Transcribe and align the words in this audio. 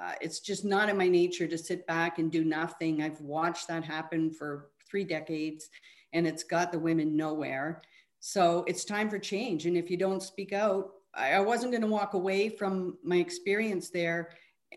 Uh, 0.00 0.12
it's 0.20 0.40
just 0.40 0.64
not 0.64 0.88
in 0.88 0.96
my 0.96 1.08
nature 1.08 1.48
to 1.48 1.58
sit 1.58 1.86
back 1.86 2.18
and 2.18 2.30
do 2.30 2.44
nothing. 2.44 3.02
I've 3.02 3.20
watched 3.20 3.66
that 3.68 3.84
happen 3.84 4.30
for 4.30 4.70
three 4.88 5.04
decades 5.04 5.68
and 6.12 6.26
it's 6.26 6.44
got 6.44 6.72
the 6.72 6.78
women 6.78 7.16
nowhere. 7.16 7.82
So 8.20 8.64
it's 8.66 8.84
time 8.84 9.10
for 9.10 9.18
change. 9.18 9.66
And 9.66 9.76
if 9.76 9.90
you 9.90 9.96
don't 9.96 10.22
speak 10.22 10.52
out, 10.52 10.90
I, 11.14 11.32
I 11.32 11.40
wasn't 11.40 11.72
going 11.72 11.82
to 11.82 11.88
walk 11.88 12.14
away 12.14 12.48
from 12.48 12.96
my 13.02 13.16
experience 13.16 13.90
there 13.90 14.30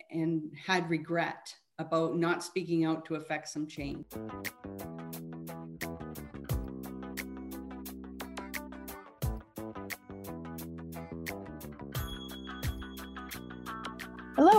and 0.09 0.51
had 0.65 0.89
regret 0.89 1.53
about 1.79 2.17
not 2.17 2.43
speaking 2.43 2.85
out 2.85 3.05
to 3.05 3.15
affect 3.15 3.49
some 3.49 3.67
change. 3.67 4.05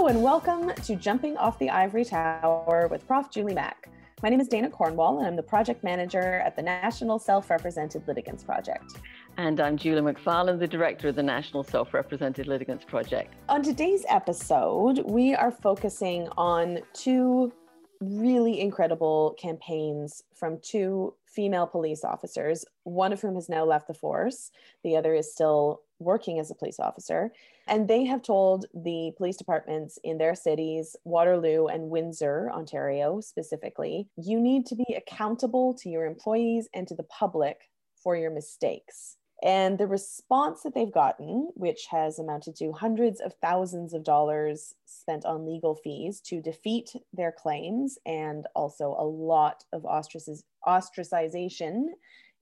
Hello, 0.03 0.11
and 0.11 0.21
welcome 0.25 0.73
to 0.83 0.97
Jumping 0.97 1.37
Off 1.37 1.61
the 1.61 1.71
Ivory 1.71 2.05
Tower 2.05 2.89
with 2.91 3.07
Prof. 3.07 3.31
Julie 3.31 3.55
Mack. 3.55 3.89
My 4.21 4.31
name 4.31 4.41
is 4.41 4.49
Dana 4.49 4.69
Cornwall, 4.69 5.19
and 5.19 5.29
I'm 5.29 5.37
the 5.37 5.45
project 5.45 5.85
manager 5.85 6.41
at 6.41 6.57
the 6.57 6.63
National 6.63 7.21
Self 7.21 7.49
Represented 7.49 8.09
Litigants 8.09 8.43
Project. 8.43 8.95
And 9.37 9.61
I'm 9.61 9.77
Julie 9.77 10.01
Macfarlane, 10.01 10.59
the 10.59 10.67
director 10.67 11.11
of 11.11 11.15
the 11.15 11.23
National 11.23 11.63
Self 11.63 11.95
Represented 11.95 12.49
Litigants 12.49 12.85
Project. 12.85 13.35
On 13.49 13.63
today's 13.63 14.05
episode, 14.09 15.05
we 15.05 15.37
are 15.37 15.53
focusing 15.53 16.27
on 16.37 16.81
two 16.95 17.53
really 18.01 18.61
incredible 18.61 19.37
campaigns 19.41 20.25
from 20.35 20.59
two 20.63 21.15
female 21.27 21.69
police 21.69 22.03
officers, 22.03 22.65
one 22.83 23.13
of 23.13 23.21
whom 23.21 23.37
has 23.37 23.49
now 23.49 23.65
left 23.65 23.87
the 23.87 23.95
force, 23.95 24.51
the 24.83 24.97
other 24.97 25.15
is 25.15 25.33
still 25.33 25.83
working 26.03 26.39
as 26.39 26.51
a 26.51 26.55
police 26.55 26.79
officer. 26.79 27.33
And 27.67 27.89
they 27.89 28.05
have 28.05 28.23
told 28.23 28.67
the 28.75 29.13
police 29.17 29.37
departments 29.37 29.99
in 30.03 30.19
their 30.19 30.35
cities, 30.35 30.97
Waterloo 31.05 31.67
and 31.67 31.91
Windsor, 31.91 32.51
Ontario 32.53 33.21
specifically, 33.21 34.09
you 34.17 34.41
need 34.41 34.67
to 34.67 34.75
be 34.75 34.95
accountable 34.97 35.75
to 35.75 35.89
your 35.89 36.07
employees 36.07 36.69
and 36.75 36.87
to 36.89 36.95
the 36.95 37.05
public 37.05 37.71
for 38.03 38.17
your 38.17 38.31
mistakes. 38.31 39.17
And 39.43 39.77
the 39.77 39.89
response 39.89 40.63
that 40.63 40.73
they've 40.73 40.93
gotten, 40.93 41.51
which 41.55 41.87
has 41.91 42.21
amounted 42.21 42.55
to 42.57 42.73
hundreds 42.73 43.21
of 43.21 43.35
thousands 43.43 43.93
of 43.93 44.05
dollars 44.05 44.75
spent 44.87 45.25
on 45.25 45.47
legal 45.47 45.75
fees 45.75 46.21
to 46.27 46.41
defeat 46.41 46.91
their 47.13 47.33
claims, 47.33 47.99
and 48.07 48.47
also 48.55 48.95
a 48.97 49.05
lot 49.05 49.65
of 49.73 49.83
ostraciz- 49.83 50.45
ostracization 50.65 51.87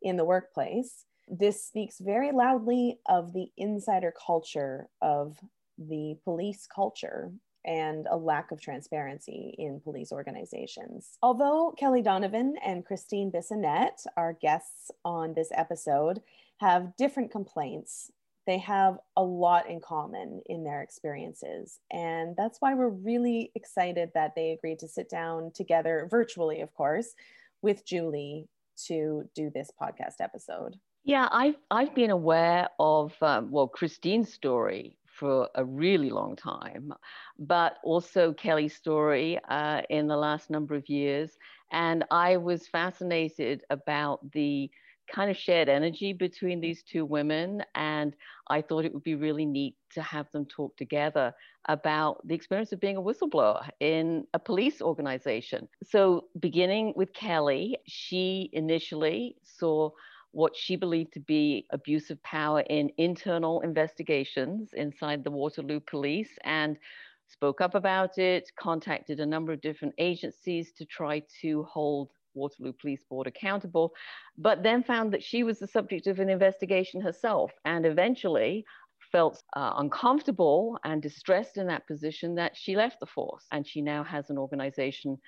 in 0.02 0.16
the 0.18 0.26
workplace, 0.26 1.06
this 1.30 1.64
speaks 1.64 2.00
very 2.00 2.32
loudly 2.32 2.98
of 3.08 3.32
the 3.32 3.50
insider 3.56 4.12
culture 4.26 4.88
of 5.00 5.38
the 5.78 6.16
police 6.24 6.66
culture 6.66 7.32
and 7.64 8.06
a 8.10 8.16
lack 8.16 8.50
of 8.50 8.60
transparency 8.60 9.54
in 9.58 9.80
police 9.80 10.12
organizations. 10.12 11.18
Although 11.22 11.74
Kelly 11.78 12.02
Donovan 12.02 12.56
and 12.64 12.84
Christine 12.84 13.30
Bissonnette, 13.30 14.06
our 14.16 14.32
guests 14.32 14.90
on 15.04 15.34
this 15.34 15.50
episode, 15.54 16.20
have 16.58 16.96
different 16.96 17.30
complaints, 17.30 18.10
they 18.46 18.58
have 18.58 18.98
a 19.16 19.22
lot 19.22 19.68
in 19.68 19.80
common 19.80 20.42
in 20.46 20.64
their 20.64 20.82
experiences. 20.82 21.78
And 21.92 22.34
that's 22.36 22.60
why 22.60 22.74
we're 22.74 22.88
really 22.88 23.52
excited 23.54 24.10
that 24.14 24.34
they 24.34 24.50
agreed 24.52 24.78
to 24.80 24.88
sit 24.88 25.08
down 25.10 25.52
together, 25.54 26.08
virtually, 26.10 26.60
of 26.62 26.74
course, 26.74 27.14
with 27.62 27.86
Julie 27.86 28.48
to 28.86 29.28
do 29.34 29.50
this 29.50 29.70
podcast 29.80 30.20
episode. 30.20 30.78
Yeah, 31.04 31.28
I've 31.30 31.56
I've 31.70 31.94
been 31.94 32.10
aware 32.10 32.68
of 32.78 33.14
um, 33.22 33.50
well 33.50 33.68
Christine's 33.68 34.32
story 34.32 34.98
for 35.06 35.48
a 35.54 35.64
really 35.64 36.10
long 36.10 36.36
time, 36.36 36.92
but 37.38 37.78
also 37.82 38.32
Kelly's 38.34 38.76
story 38.76 39.38
uh, 39.48 39.82
in 39.90 40.08
the 40.08 40.16
last 40.16 40.50
number 40.50 40.74
of 40.74 40.88
years, 40.88 41.36
and 41.72 42.04
I 42.10 42.36
was 42.36 42.68
fascinated 42.68 43.62
about 43.70 44.30
the 44.32 44.70
kind 45.12 45.30
of 45.30 45.36
shared 45.36 45.68
energy 45.68 46.12
between 46.12 46.60
these 46.60 46.82
two 46.84 47.04
women, 47.04 47.64
and 47.74 48.14
I 48.48 48.62
thought 48.62 48.84
it 48.84 48.94
would 48.94 49.02
be 49.02 49.16
really 49.16 49.46
neat 49.46 49.76
to 49.94 50.02
have 50.02 50.30
them 50.32 50.46
talk 50.46 50.76
together 50.76 51.34
about 51.66 52.26
the 52.26 52.34
experience 52.34 52.72
of 52.72 52.80
being 52.80 52.96
a 52.96 53.02
whistleblower 53.02 53.68
in 53.80 54.26
a 54.34 54.38
police 54.38 54.80
organization. 54.80 55.68
So, 55.82 56.28
beginning 56.38 56.92
with 56.94 57.12
Kelly, 57.14 57.78
she 57.86 58.50
initially 58.52 59.36
saw 59.44 59.90
what 60.32 60.54
she 60.56 60.76
believed 60.76 61.12
to 61.12 61.20
be 61.20 61.66
abuse 61.70 62.10
of 62.10 62.22
power 62.22 62.60
in 62.60 62.90
internal 62.98 63.60
investigations 63.62 64.70
inside 64.74 65.24
the 65.24 65.30
Waterloo 65.30 65.80
Police 65.80 66.30
and 66.44 66.78
spoke 67.26 67.60
up 67.60 67.74
about 67.74 68.18
it, 68.18 68.50
contacted 68.58 69.20
a 69.20 69.26
number 69.26 69.52
of 69.52 69.60
different 69.60 69.94
agencies 69.98 70.72
to 70.72 70.84
try 70.84 71.22
to 71.40 71.62
hold 71.64 72.10
Waterloo 72.34 72.72
Police 72.80 73.04
Board 73.08 73.26
accountable, 73.26 73.92
but 74.38 74.62
then 74.62 74.82
found 74.82 75.12
that 75.12 75.22
she 75.22 75.42
was 75.42 75.58
the 75.58 75.66
subject 75.66 76.06
of 76.06 76.20
an 76.20 76.28
investigation 76.28 77.00
herself 77.00 77.50
and 77.64 77.84
eventually 77.84 78.64
felt 79.10 79.42
uh, 79.56 79.72
uncomfortable 79.76 80.78
and 80.84 81.02
distressed 81.02 81.56
in 81.56 81.66
that 81.66 81.86
position 81.86 82.34
that 82.36 82.56
she 82.56 82.76
left 82.76 83.00
the 83.00 83.06
force. 83.06 83.46
And 83.50 83.66
she 83.66 83.82
now 83.82 84.04
has 84.04 84.30
an 84.30 84.38
organization 84.38 85.18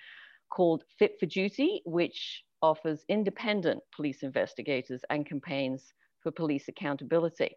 called 0.50 0.84
Fit 0.98 1.16
for 1.18 1.26
Duty, 1.26 1.82
which 1.84 2.44
offers 2.62 3.04
independent 3.08 3.82
police 3.94 4.22
investigators 4.22 5.02
and 5.10 5.26
campaigns 5.26 5.92
for 6.20 6.30
police 6.30 6.68
accountability. 6.68 7.56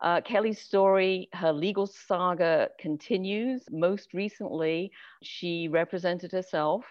Uh, 0.00 0.20
Kelly's 0.20 0.60
story, 0.60 1.28
her 1.32 1.52
legal 1.52 1.86
saga 1.86 2.68
continues. 2.78 3.64
Most 3.70 4.14
recently, 4.14 4.92
she 5.22 5.68
represented 5.68 6.30
herself 6.30 6.84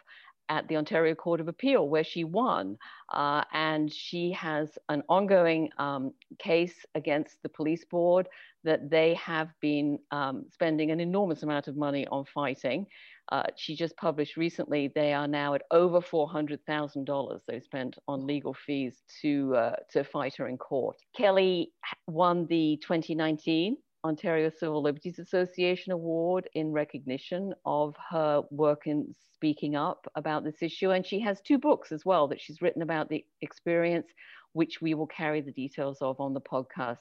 at 0.49 0.67
the 0.67 0.77
Ontario 0.77 1.13
Court 1.15 1.41
of 1.41 1.47
Appeal, 1.47 1.87
where 1.89 2.03
she 2.03 2.23
won. 2.23 2.77
Uh, 3.09 3.43
and 3.53 3.91
she 3.91 4.31
has 4.31 4.77
an 4.89 5.03
ongoing 5.09 5.69
um, 5.77 6.13
case 6.39 6.85
against 6.95 7.41
the 7.43 7.49
police 7.49 7.85
board 7.85 8.27
that 8.63 8.89
they 8.89 9.13
have 9.15 9.49
been 9.61 9.99
um, 10.11 10.45
spending 10.51 10.91
an 10.91 10.99
enormous 10.99 11.43
amount 11.43 11.67
of 11.67 11.75
money 11.75 12.07
on 12.07 12.25
fighting. 12.25 12.85
Uh, 13.29 13.43
she 13.55 13.75
just 13.75 13.95
published 13.97 14.37
recently, 14.37 14.91
they 14.95 15.13
are 15.13 15.27
now 15.27 15.53
at 15.53 15.63
over 15.71 15.99
$400,000 15.99 17.39
they 17.47 17.59
spent 17.59 17.97
on 18.07 18.25
legal 18.25 18.53
fees 18.53 19.01
to, 19.21 19.55
uh, 19.55 19.75
to 19.91 20.03
fight 20.03 20.35
her 20.37 20.47
in 20.47 20.57
court. 20.57 20.97
Kelly 21.15 21.71
won 22.07 22.45
the 22.47 22.79
2019 22.81 23.77
Ontario 24.05 24.49
Civil 24.49 24.81
Liberties 24.81 25.19
Association 25.19 25.91
Award 25.91 26.49
in 26.53 26.71
recognition 26.71 27.53
of 27.65 27.95
her 28.09 28.43
work 28.51 28.87
in 28.87 29.13
speaking 29.33 29.75
up 29.75 30.07
about 30.15 30.43
this 30.43 30.61
issue. 30.61 30.91
And 30.91 31.05
she 31.05 31.19
has 31.19 31.41
two 31.41 31.57
books 31.57 31.91
as 31.91 32.05
well 32.05 32.27
that 32.29 32.39
she's 32.39 32.61
written 32.61 32.81
about 32.81 33.09
the 33.09 33.25
experience, 33.41 34.07
which 34.53 34.81
we 34.81 34.93
will 34.93 35.07
carry 35.07 35.41
the 35.41 35.51
details 35.51 35.97
of 36.01 36.19
on 36.21 36.33
the 36.33 36.41
podcast 36.41 36.99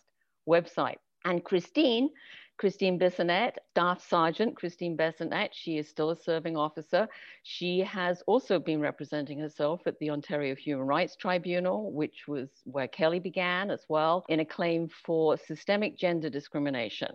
website. 0.48 0.96
And 1.24 1.42
Christine 1.42 2.10
Christine 2.58 2.98
Bissonnette, 2.98 3.56
Staff 3.72 4.02
Sergeant 4.08 4.56
Christine 4.56 4.96
Bissonnette. 4.96 5.50
She 5.52 5.76
is 5.76 5.88
still 5.88 6.10
a 6.10 6.16
serving 6.16 6.56
officer. 6.56 7.06
She 7.42 7.80
has 7.80 8.22
also 8.26 8.58
been 8.58 8.80
representing 8.80 9.38
herself 9.38 9.82
at 9.86 9.98
the 9.98 10.10
Ontario 10.10 10.54
Human 10.54 10.86
Rights 10.86 11.16
Tribunal, 11.16 11.92
which 11.92 12.26
was 12.26 12.48
where 12.64 12.88
Kelly 12.88 13.18
began 13.18 13.70
as 13.70 13.84
well, 13.90 14.24
in 14.28 14.40
a 14.40 14.44
claim 14.44 14.88
for 14.88 15.36
systemic 15.36 15.98
gender 15.98 16.30
discrimination 16.30 17.12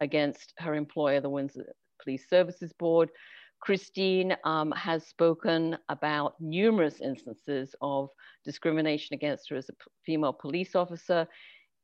against 0.00 0.54
her 0.58 0.74
employer, 0.74 1.20
the 1.20 1.28
Windsor 1.28 1.74
Police 2.02 2.28
Services 2.28 2.72
Board. 2.72 3.10
Christine 3.60 4.36
um, 4.44 4.70
has 4.72 5.06
spoken 5.06 5.76
about 5.88 6.40
numerous 6.40 7.00
instances 7.00 7.74
of 7.82 8.08
discrimination 8.44 9.14
against 9.14 9.50
her 9.50 9.56
as 9.56 9.68
a 9.68 9.74
female 10.06 10.32
police 10.32 10.76
officer, 10.76 11.26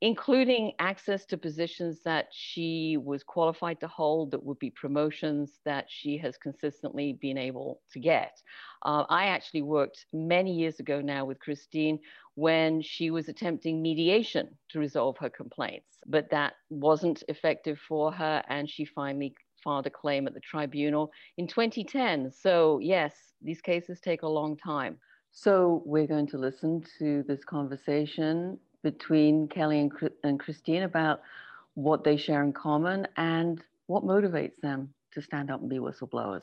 including 0.05 0.71
access 0.81 1.25
to 1.25 1.39
positions 1.39 2.01
that 2.05 2.27
she 2.31 2.99
was 3.03 3.23
qualified 3.23 3.81
to 3.81 3.89
hold 3.89 4.31
that 4.31 4.45
would 4.45 4.59
be 4.59 4.69
promotions 4.69 5.61
that 5.65 5.87
she 5.89 6.19
has 6.19 6.37
consistently 6.37 7.15
been 7.23 7.39
able 7.39 7.81
to 7.91 7.99
get. 7.99 8.39
Uh, 8.85 9.05
I 9.09 9.29
actually 9.29 9.63
worked 9.63 10.05
many 10.13 10.53
years 10.53 10.79
ago 10.79 11.01
now 11.01 11.25
with 11.25 11.39
Christine 11.39 11.99
when 12.35 12.83
she 12.83 13.11
was 13.11 13.31
attempting 13.31 13.81
mediation 13.81 14.51
to 14.69 14.79
resolve 14.79 15.17
her 15.21 15.31
complaints, 15.31 15.97
but 16.07 16.29
that 16.31 16.53
wasn't 16.69 17.23
effective 17.29 17.79
for 17.89 18.13
her, 18.13 18.43
and 18.51 18.69
she 18.69 18.85
finally 18.85 19.35
filed 19.63 19.87
a 19.87 19.91
claim 19.91 20.27
at 20.27 20.35
the 20.35 20.41
tribunal 20.41 21.11
in 21.39 21.47
2010. 21.47 22.31
So, 22.31 22.79
yes, 22.79 23.15
these 23.41 23.63
cases 23.63 24.01
take 24.01 24.21
a 24.21 24.29
long 24.29 24.59
time. 24.59 24.99
So, 25.33 25.83
we're 25.87 26.07
going 26.07 26.27
to 26.27 26.37
listen 26.37 26.85
to 26.99 27.25
this 27.27 27.43
conversation 27.43 28.59
between 28.85 29.49
Kelly 29.49 29.81
and, 29.81 29.91
and 30.23 30.39
Christine 30.39 30.83
about 30.83 31.23
what 31.73 32.05
they 32.05 32.17
share 32.17 32.45
in 32.45 32.53
common 32.53 33.09
and 33.17 33.61
what 33.87 34.05
motivates 34.05 34.61
them 34.61 34.93
to 35.13 35.23
stand 35.23 35.51
up 35.51 35.61
and 35.61 35.71
be 35.71 35.79
whistleblowers. 35.79 36.43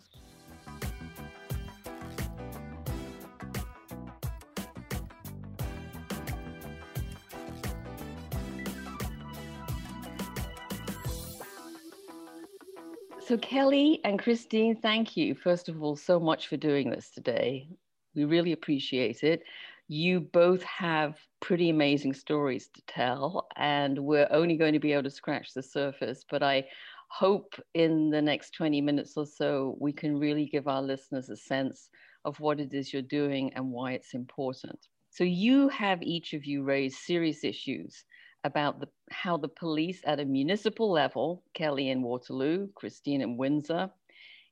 So, 13.27 13.37
Kelly 13.37 14.01
and 14.03 14.19
Christine, 14.19 14.75
thank 14.75 15.15
you, 15.15 15.35
first 15.35 15.69
of 15.69 15.81
all, 15.81 15.95
so 15.95 16.19
much 16.19 16.47
for 16.47 16.57
doing 16.57 16.89
this 16.89 17.11
today. 17.11 17.69
We 18.13 18.25
really 18.25 18.51
appreciate 18.51 19.23
it. 19.23 19.43
You 19.93 20.21
both 20.21 20.63
have 20.63 21.17
pretty 21.41 21.69
amazing 21.69 22.13
stories 22.13 22.69
to 22.69 22.81
tell, 22.87 23.49
and 23.57 23.99
we're 23.99 24.29
only 24.31 24.55
going 24.55 24.71
to 24.71 24.79
be 24.79 24.93
able 24.93 25.03
to 25.03 25.09
scratch 25.09 25.53
the 25.53 25.61
surface. 25.61 26.23
But 26.31 26.41
I 26.41 26.65
hope 27.09 27.55
in 27.73 28.09
the 28.09 28.21
next 28.21 28.51
20 28.51 28.79
minutes 28.79 29.17
or 29.17 29.25
so, 29.25 29.75
we 29.81 29.91
can 29.91 30.17
really 30.17 30.45
give 30.45 30.69
our 30.69 30.81
listeners 30.81 31.29
a 31.29 31.35
sense 31.35 31.89
of 32.23 32.39
what 32.39 32.61
it 32.61 32.73
is 32.73 32.93
you're 32.93 33.01
doing 33.01 33.51
and 33.53 33.69
why 33.69 33.91
it's 33.91 34.13
important. 34.13 34.79
So, 35.09 35.25
you 35.25 35.67
have 35.67 36.01
each 36.01 36.31
of 36.31 36.45
you 36.45 36.63
raised 36.63 36.99
serious 36.99 37.43
issues 37.43 38.05
about 38.45 38.79
the, 38.79 38.87
how 39.11 39.35
the 39.35 39.49
police 39.49 39.99
at 40.05 40.21
a 40.21 40.25
municipal 40.25 40.89
level, 40.89 41.43
Kelly 41.53 41.89
in 41.89 42.01
Waterloo, 42.01 42.69
Christine 42.75 43.19
in 43.19 43.35
Windsor, 43.35 43.89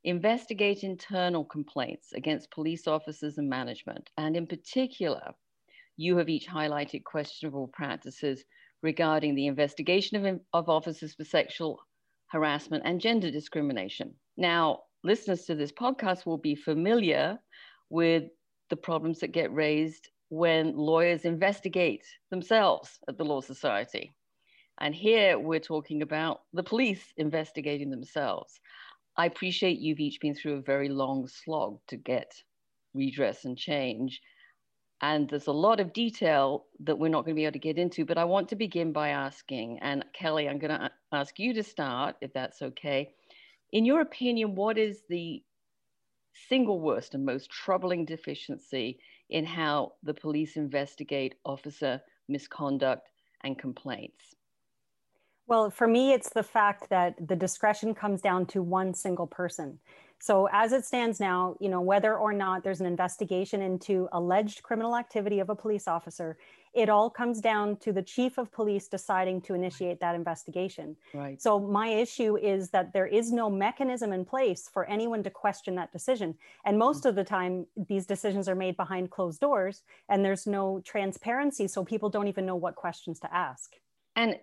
investigate 0.04 0.84
internal 0.84 1.44
complaints 1.44 2.14
against 2.14 2.52
police 2.52 2.88
officers 2.88 3.38
and 3.38 3.50
management. 3.50 4.10
And 4.18 4.36
in 4.38 4.48
particular, 4.48 5.34
you 5.98 6.18
have 6.18 6.30
each 6.30 6.48
highlighted 6.48 7.04
questionable 7.04 7.68
practices 7.74 8.44
regarding 8.82 9.36
the 9.36 9.48
investigation 9.48 10.26
of, 10.26 10.40
of 10.54 10.70
officers 10.70 11.14
for 11.14 11.26
sexual 11.26 11.80
harassment 12.28 12.84
and 12.86 13.02
gender 13.02 13.30
discrimination. 13.30 14.14
Now, 14.38 14.84
listeners 15.04 15.46
to 15.46 15.56
this 15.56 15.72
podcast 15.72 16.26
will 16.26 16.38
be 16.38 16.56
familiar 16.56 17.40
with 17.90 18.24
the 18.70 18.78
problems 18.78 19.20
that 19.20 19.34
get 19.34 19.54
raised 19.54 20.10
when 20.30 20.78
lawyers 20.78 21.26
investigate 21.26 22.06
themselves 22.30 23.00
at 23.08 23.18
the 23.18 23.26
Law 23.26 23.42
Society. 23.42 24.14
And 24.80 24.96
here 24.96 25.38
we're 25.38 25.60
talking 25.60 26.02
about 26.02 26.42
the 26.54 26.64
police 26.64 27.04
investigating 27.18 27.90
themselves. 27.90 28.60
I 29.20 29.26
appreciate 29.26 29.80
you've 29.80 30.00
each 30.00 30.22
been 30.22 30.34
through 30.34 30.54
a 30.54 30.62
very 30.62 30.88
long 30.88 31.28
slog 31.28 31.82
to 31.90 31.98
get 31.98 32.42
redress 32.94 33.44
and 33.44 33.58
change. 33.58 34.22
And 35.02 35.28
there's 35.28 35.48
a 35.48 35.52
lot 35.52 35.82
of 35.82 35.92
detail 35.92 36.68
that 36.80 36.98
we're 36.98 37.10
not 37.10 37.26
going 37.26 37.36
to 37.36 37.40
be 37.40 37.44
able 37.44 37.52
to 37.52 37.60
get 37.60 37.78
into, 37.78 38.06
but 38.06 38.18
I 38.18 38.24
want 38.24 38.48
to 38.48 38.56
begin 38.56 38.94
by 38.94 39.10
asking, 39.10 39.80
and 39.82 40.06
Kelly, 40.14 40.48
I'm 40.48 40.58
going 40.58 40.72
to 40.72 40.90
ask 41.12 41.38
you 41.38 41.54
to 41.54 41.64
start, 41.64 42.16
if 42.22 42.32
that's 42.32 42.62
okay. 42.62 43.14
In 43.74 43.84
your 43.84 44.00
opinion, 44.00 44.56
what 44.56 44.78
is 44.78 45.04
the 45.10 45.44
single 46.48 46.80
worst 46.80 47.14
and 47.14 47.26
most 47.26 47.50
troubling 47.50 48.06
deficiency 48.06 49.02
in 49.30 49.46
how 49.46 49.96
the 50.02 50.14
police 50.14 50.56
investigate 50.56 51.36
officer 51.44 52.00
misconduct 52.30 53.10
and 53.44 53.60
complaints? 53.60 54.34
Well, 55.50 55.72
for 55.72 55.88
me, 55.88 56.14
it's 56.14 56.30
the 56.30 56.44
fact 56.44 56.92
that 56.92 57.16
the 57.28 57.36
discretion 57.36 57.96
comes 57.96 58.22
down 58.22 58.46
to 58.48 58.62
one 58.62 58.94
single 58.94 59.26
person. 59.26 59.80
So 60.20 60.48
as 60.52 60.74
it 60.74 60.86
stands 60.86 61.20
now, 61.20 61.56
you 61.60 61.70
know, 61.70 61.82
whether 61.82 62.16
or 62.16 62.34
not 62.34 62.64
there's 62.64 62.82
an 62.82 62.86
investigation 62.86 63.64
into 63.64 64.08
alleged 64.12 64.62
criminal 64.62 64.96
activity 64.96 65.40
of 65.40 65.50
a 65.50 65.56
police 65.56 65.88
officer, 65.88 66.38
it 66.76 66.88
all 66.88 67.10
comes 67.10 67.42
down 67.42 67.78
to 67.78 67.92
the 67.92 68.04
chief 68.04 68.38
of 68.38 68.52
police 68.52 68.88
deciding 68.88 69.42
to 69.42 69.56
initiate 69.56 70.00
that 70.02 70.14
investigation. 70.14 70.96
Right. 71.16 71.42
So 71.42 71.60
my 71.60 71.88
issue 71.88 72.38
is 72.38 72.70
that 72.70 72.94
there 72.94 73.08
is 73.08 73.32
no 73.32 73.50
mechanism 73.50 74.14
in 74.14 74.26
place 74.26 74.70
for 74.72 74.86
anyone 74.86 75.24
to 75.24 75.32
question 75.32 75.74
that 75.76 75.92
decision. 75.92 76.36
And 76.64 76.78
most 76.78 77.06
mm. 77.06 77.10
of 77.10 77.16
the 77.16 77.24
time, 77.24 77.66
these 77.88 78.06
decisions 78.06 78.48
are 78.48 78.56
made 78.56 78.78
behind 78.78 79.10
closed 79.10 79.40
doors 79.40 79.82
and 80.10 80.24
there's 80.24 80.46
no 80.46 80.80
transparency. 80.86 81.68
So 81.68 81.84
people 81.84 82.10
don't 82.10 82.28
even 82.28 82.46
know 82.46 82.58
what 82.58 82.76
questions 82.76 83.20
to 83.22 83.34
ask. 83.34 83.72
And 84.16 84.36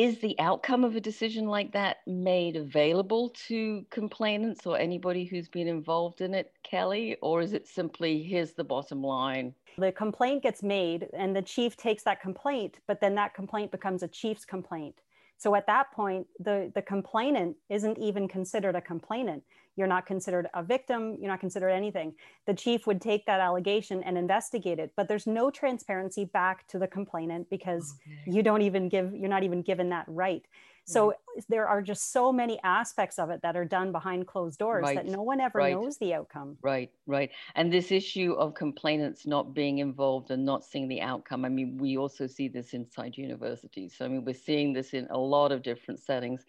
is 0.00 0.18
the 0.20 0.34
outcome 0.38 0.82
of 0.82 0.96
a 0.96 1.00
decision 1.00 1.46
like 1.46 1.72
that 1.72 1.98
made 2.06 2.56
available 2.56 3.28
to 3.48 3.84
complainants 3.90 4.64
or 4.64 4.78
anybody 4.78 5.24
who's 5.26 5.46
been 5.46 5.68
involved 5.68 6.22
in 6.22 6.32
it, 6.32 6.54
Kelly? 6.62 7.18
Or 7.20 7.42
is 7.42 7.52
it 7.52 7.68
simply 7.68 8.22
here's 8.22 8.52
the 8.52 8.64
bottom 8.64 9.02
line? 9.02 9.54
The 9.76 9.92
complaint 9.92 10.42
gets 10.42 10.62
made 10.62 11.08
and 11.12 11.36
the 11.36 11.42
chief 11.42 11.76
takes 11.76 12.02
that 12.04 12.22
complaint, 12.22 12.78
but 12.86 13.02
then 13.02 13.14
that 13.16 13.34
complaint 13.34 13.70
becomes 13.72 14.02
a 14.02 14.08
chief's 14.08 14.46
complaint. 14.46 15.02
So 15.40 15.54
at 15.54 15.66
that 15.68 15.90
point, 15.92 16.26
the, 16.38 16.70
the 16.74 16.82
complainant 16.82 17.56
isn't 17.70 17.98
even 17.98 18.28
considered 18.28 18.76
a 18.76 18.80
complainant. 18.82 19.42
You're 19.74 19.86
not 19.86 20.04
considered 20.04 20.48
a 20.52 20.62
victim. 20.62 21.16
You're 21.18 21.30
not 21.30 21.40
considered 21.40 21.70
anything. 21.70 22.12
The 22.46 22.52
chief 22.52 22.86
would 22.86 23.00
take 23.00 23.24
that 23.24 23.40
allegation 23.40 24.02
and 24.02 24.18
investigate 24.18 24.78
it, 24.78 24.92
but 24.98 25.08
there's 25.08 25.26
no 25.26 25.50
transparency 25.50 26.26
back 26.26 26.66
to 26.68 26.78
the 26.78 26.86
complainant 26.86 27.48
because 27.48 27.94
okay. 28.06 28.36
you 28.36 28.42
don't 28.42 28.60
even 28.60 28.90
give, 28.90 29.14
you're 29.14 29.30
not 29.30 29.42
even 29.42 29.62
given 29.62 29.88
that 29.88 30.04
right. 30.08 30.44
So 30.84 31.14
there 31.48 31.68
are 31.68 31.82
just 31.82 32.12
so 32.12 32.32
many 32.32 32.58
aspects 32.64 33.18
of 33.18 33.30
it 33.30 33.40
that 33.42 33.56
are 33.56 33.64
done 33.64 33.92
behind 33.92 34.26
closed 34.26 34.58
doors 34.58 34.82
right. 34.82 34.96
that 34.96 35.06
no 35.06 35.22
one 35.22 35.40
ever 35.40 35.58
right. 35.58 35.74
knows 35.74 35.98
the 35.98 36.14
outcome. 36.14 36.56
Right, 36.62 36.90
right. 37.06 37.30
And 37.54 37.72
this 37.72 37.92
issue 37.92 38.32
of 38.32 38.54
complainants 38.54 39.26
not 39.26 39.54
being 39.54 39.78
involved 39.78 40.30
and 40.30 40.44
not 40.44 40.64
seeing 40.64 40.88
the 40.88 41.00
outcome, 41.00 41.44
I 41.44 41.48
mean, 41.48 41.78
we 41.78 41.96
also 41.96 42.26
see 42.26 42.48
this 42.48 42.74
inside 42.74 43.16
universities. 43.16 43.94
So, 43.96 44.04
I 44.04 44.08
mean, 44.08 44.24
we're 44.24 44.34
seeing 44.34 44.72
this 44.72 44.92
in 44.92 45.06
a 45.10 45.18
lot 45.18 45.52
of 45.52 45.62
different 45.62 46.00
settings. 46.00 46.44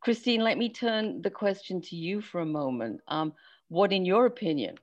Christine, 0.00 0.42
let 0.42 0.58
me 0.58 0.68
turn 0.68 1.22
the 1.22 1.30
question 1.30 1.80
to 1.82 1.96
you 1.96 2.20
for 2.20 2.40
a 2.40 2.46
moment. 2.46 3.00
Um, 3.08 3.32
what, 3.68 3.92
in 3.92 4.04
your 4.04 4.26
opinion, 4.26 4.76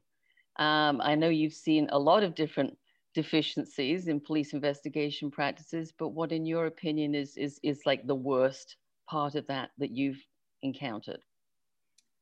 um, 0.57 1.01
I 1.01 1.15
know 1.15 1.29
you've 1.29 1.53
seen 1.53 1.89
a 1.91 1.99
lot 1.99 2.23
of 2.23 2.35
different 2.35 2.77
deficiencies 3.15 4.07
in 4.07 4.19
police 4.19 4.53
investigation 4.53 5.31
practices, 5.31 5.91
but 5.97 6.09
what, 6.09 6.31
in 6.31 6.45
your 6.45 6.67
opinion, 6.67 7.15
is 7.15 7.35
is 7.37 7.59
is 7.63 7.81
like 7.85 8.05
the 8.05 8.15
worst 8.15 8.75
part 9.09 9.33
of 9.35 9.47
that 9.47 9.71
that 9.79 9.91
you've 9.91 10.23
encountered? 10.61 11.21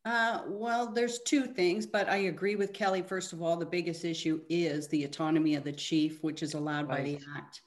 Uh, 0.05 0.41
well, 0.47 0.91
there's 0.91 1.19
two 1.19 1.45
things, 1.45 1.85
but 1.85 2.09
I 2.09 2.17
agree 2.17 2.55
with 2.55 2.73
Kelly. 2.73 3.01
First 3.01 3.33
of 3.33 3.41
all, 3.41 3.55
the 3.55 3.65
biggest 3.65 4.03
issue 4.05 4.41
is 4.49 4.87
the 4.87 5.05
autonomy 5.05 5.55
of 5.55 5.63
the 5.63 5.71
chief, 5.71 6.21
which 6.23 6.43
is 6.43 6.53
allowed 6.53 6.89
right. 6.89 6.97
by 6.97 7.03
the 7.03 7.19
Act. 7.37 7.61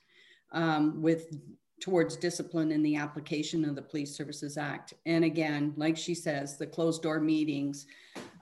Um, 0.53 1.03
with 1.03 1.37
towards 1.81 2.17
discipline 2.17 2.71
in 2.71 2.83
the 2.83 2.97
application 2.97 3.65
of 3.65 3.75
the 3.75 3.83
Police 3.83 4.17
Services 4.17 4.57
Act. 4.57 4.95
And 5.05 5.25
again, 5.25 5.75
like 5.77 5.97
she 5.97 6.15
says, 6.15 6.57
the 6.57 6.67
closed 6.67 7.03
door 7.03 7.21
meetings. 7.21 7.87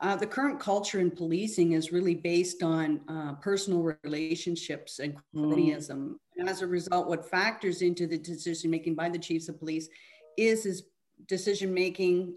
Uh, 0.01 0.17
the 0.17 0.27
current 0.27 0.61
culture 0.61 1.01
in 1.01 1.11
policing 1.11 1.73
is 1.73 1.93
really 1.93 2.15
based 2.15 2.63
on 2.63 3.01
uh, 3.09 3.35
personal 3.35 3.97
relationships 4.03 4.99
and 4.99 5.17
cronyism. 5.35 6.15
And 6.37 6.49
as 6.49 6.63
a 6.63 6.67
result, 6.67 7.09
what 7.09 7.29
factors 7.29 7.83
into 7.83 8.07
the 8.07 8.19
decision 8.19 8.71
making 8.71 8.95
by 8.95 9.09
the 9.09 9.19
chiefs 9.19 9.49
of 9.49 9.59
police 9.59 9.89
is 10.37 10.65
his 10.65 10.85
decision 11.27 11.73
making 11.73 12.35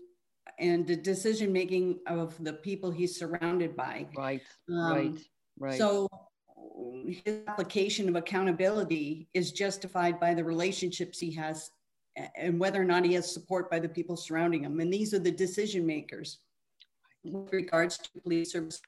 and 0.60 0.88
the 0.88 0.96
decision 0.96 1.52
making 1.52 2.00
of 2.08 2.36
the 2.44 2.54
people 2.54 2.92
he's 2.92 3.18
surrounded 3.18 3.76
by. 3.76 4.08
Right, 4.16 4.42
um, 4.70 4.92
right, 4.92 5.20
right. 5.60 5.78
So 5.78 6.08
his 7.08 7.40
application 7.48 8.08
of 8.08 8.16
accountability 8.16 9.28
is 9.34 9.52
justified 9.52 10.20
by 10.20 10.34
the 10.34 10.44
relationships 10.44 11.20
he 11.20 11.32
has 11.32 11.72
and 12.36 12.60
whether 12.60 12.82
or 12.82 12.86
not 12.86 13.06
he 13.06 13.14
has 13.14 13.32
support 13.32 13.70
by 13.70 13.80
the 13.80 13.90
people 13.90 14.18
surrounding 14.18 14.64
him. 14.64 14.80
And 14.80 14.92
these 14.92 15.14
are 15.14 15.20
the 15.20 15.32
decision 15.32 15.86
makers 15.86 16.40
with 17.24 17.52
regards 17.52 17.98
to 17.98 18.22
police 18.22 18.52
service 18.52 18.82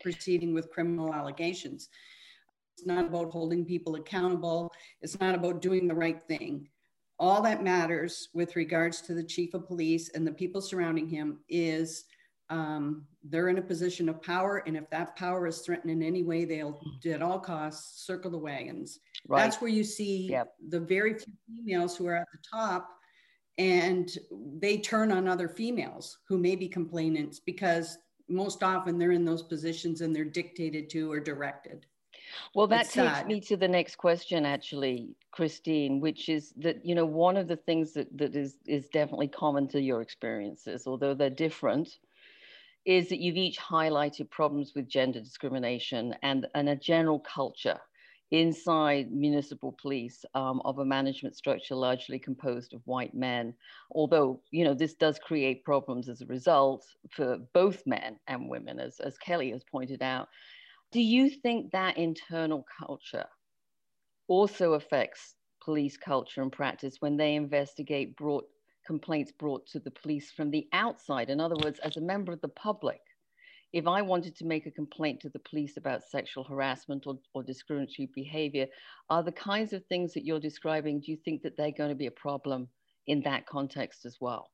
proceeding 0.00 0.54
with 0.54 0.70
criminal 0.70 1.14
allegations. 1.14 1.88
It's 2.76 2.86
not 2.86 3.06
about 3.06 3.30
holding 3.30 3.64
people 3.64 3.94
accountable. 3.94 4.72
It's 5.00 5.20
not 5.20 5.34
about 5.34 5.62
doing 5.62 5.86
the 5.86 5.94
right 5.94 6.20
thing. 6.22 6.68
All 7.18 7.40
that 7.42 7.62
matters 7.62 8.28
with 8.34 8.56
regards 8.56 9.00
to 9.02 9.14
the 9.14 9.22
chief 9.22 9.54
of 9.54 9.68
police 9.68 10.10
and 10.10 10.26
the 10.26 10.32
people 10.32 10.60
surrounding 10.60 11.08
him 11.08 11.38
is 11.48 12.04
um, 12.50 13.06
they're 13.22 13.48
in 13.48 13.58
a 13.58 13.62
position 13.62 14.08
of 14.08 14.20
power. 14.20 14.62
And 14.66 14.76
if 14.76 14.90
that 14.90 15.16
power 15.16 15.46
is 15.46 15.60
threatened 15.60 15.92
in 15.92 16.02
any 16.02 16.24
way, 16.24 16.44
they'll, 16.44 16.80
at 17.06 17.22
all 17.22 17.38
costs, 17.38 18.04
circle 18.04 18.30
the 18.30 18.38
wagons. 18.38 18.98
Right. 19.28 19.42
That's 19.42 19.60
where 19.60 19.70
you 19.70 19.84
see 19.84 20.28
yep. 20.30 20.48
the 20.68 20.80
very 20.80 21.14
few 21.14 21.32
females 21.46 21.96
who 21.96 22.06
are 22.08 22.16
at 22.16 22.26
the 22.32 22.38
top 22.52 22.90
and 23.58 24.18
they 24.58 24.78
turn 24.78 25.12
on 25.12 25.28
other 25.28 25.48
females 25.48 26.18
who 26.28 26.38
may 26.38 26.56
be 26.56 26.68
complainants 26.68 27.38
because 27.38 27.98
most 28.28 28.62
often 28.62 28.98
they're 28.98 29.12
in 29.12 29.24
those 29.24 29.42
positions 29.42 30.00
and 30.00 30.14
they're 30.14 30.24
dictated 30.24 30.90
to 30.90 31.12
or 31.12 31.20
directed. 31.20 31.86
Well, 32.54 32.66
that 32.68 32.86
it's 32.86 32.94
takes 32.94 33.18
sad. 33.18 33.26
me 33.28 33.40
to 33.42 33.56
the 33.56 33.68
next 33.68 33.96
question, 33.96 34.44
actually, 34.44 35.14
Christine, 35.30 36.00
which 36.00 36.28
is 36.28 36.52
that 36.56 36.84
you 36.84 36.94
know 36.94 37.04
one 37.04 37.36
of 37.36 37.46
the 37.46 37.56
things 37.56 37.92
that 37.92 38.16
that 38.18 38.34
is 38.34 38.56
is 38.66 38.88
definitely 38.88 39.28
common 39.28 39.68
to 39.68 39.80
your 39.80 40.02
experiences, 40.02 40.86
although 40.86 41.14
they're 41.14 41.30
different, 41.30 41.98
is 42.84 43.08
that 43.08 43.20
you've 43.20 43.36
each 43.36 43.58
highlighted 43.58 44.30
problems 44.30 44.72
with 44.74 44.88
gender 44.88 45.20
discrimination 45.20 46.14
and, 46.22 46.46
and 46.54 46.68
a 46.68 46.76
general 46.76 47.20
culture 47.20 47.80
inside 48.30 49.12
municipal 49.12 49.76
police 49.80 50.24
um, 50.34 50.60
of 50.64 50.78
a 50.78 50.84
management 50.84 51.36
structure 51.36 51.74
largely 51.74 52.18
composed 52.18 52.74
of 52.74 52.80
white 52.86 53.14
men. 53.14 53.54
Although, 53.90 54.40
you 54.50 54.64
know, 54.64 54.74
this 54.74 54.94
does 54.94 55.18
create 55.18 55.64
problems 55.64 56.08
as 56.08 56.20
a 56.20 56.26
result 56.26 56.84
for 57.10 57.38
both 57.52 57.86
men 57.86 58.18
and 58.26 58.48
women, 58.48 58.80
as, 58.80 58.98
as 59.00 59.18
Kelly 59.18 59.50
has 59.50 59.62
pointed 59.64 60.02
out. 60.02 60.28
Do 60.90 61.00
you 61.00 61.30
think 61.30 61.72
that 61.72 61.98
internal 61.98 62.64
culture 62.78 63.26
also 64.28 64.74
affects 64.74 65.34
police 65.64 65.96
culture 65.96 66.42
and 66.42 66.52
practice 66.52 66.96
when 67.00 67.16
they 67.16 67.34
investigate 67.34 68.16
brought 68.16 68.44
complaints 68.86 69.32
brought 69.32 69.66
to 69.66 69.80
the 69.80 69.90
police 69.90 70.30
from 70.30 70.50
the 70.50 70.68
outside. 70.72 71.30
In 71.30 71.40
other 71.40 71.56
words, 71.62 71.78
as 71.80 71.96
a 71.96 72.00
member 72.02 72.32
of 72.32 72.40
the 72.42 72.48
public, 72.48 73.00
if 73.74 73.88
I 73.88 74.02
wanted 74.02 74.36
to 74.36 74.44
make 74.44 74.66
a 74.66 74.70
complaint 74.70 75.18
to 75.20 75.28
the 75.30 75.40
police 75.40 75.76
about 75.76 76.04
sexual 76.04 76.44
harassment 76.44 77.08
or, 77.08 77.18
or 77.34 77.42
discriminatory 77.42 78.08
behavior, 78.14 78.68
are 79.10 79.24
the 79.24 79.32
kinds 79.32 79.72
of 79.72 79.84
things 79.86 80.14
that 80.14 80.24
you're 80.24 80.38
describing, 80.38 81.00
do 81.00 81.10
you 81.10 81.18
think 81.24 81.42
that 81.42 81.56
they're 81.56 81.72
going 81.72 81.88
to 81.88 81.96
be 81.96 82.06
a 82.06 82.12
problem 82.12 82.68
in 83.08 83.20
that 83.22 83.46
context 83.46 84.06
as 84.06 84.18
well? 84.20 84.48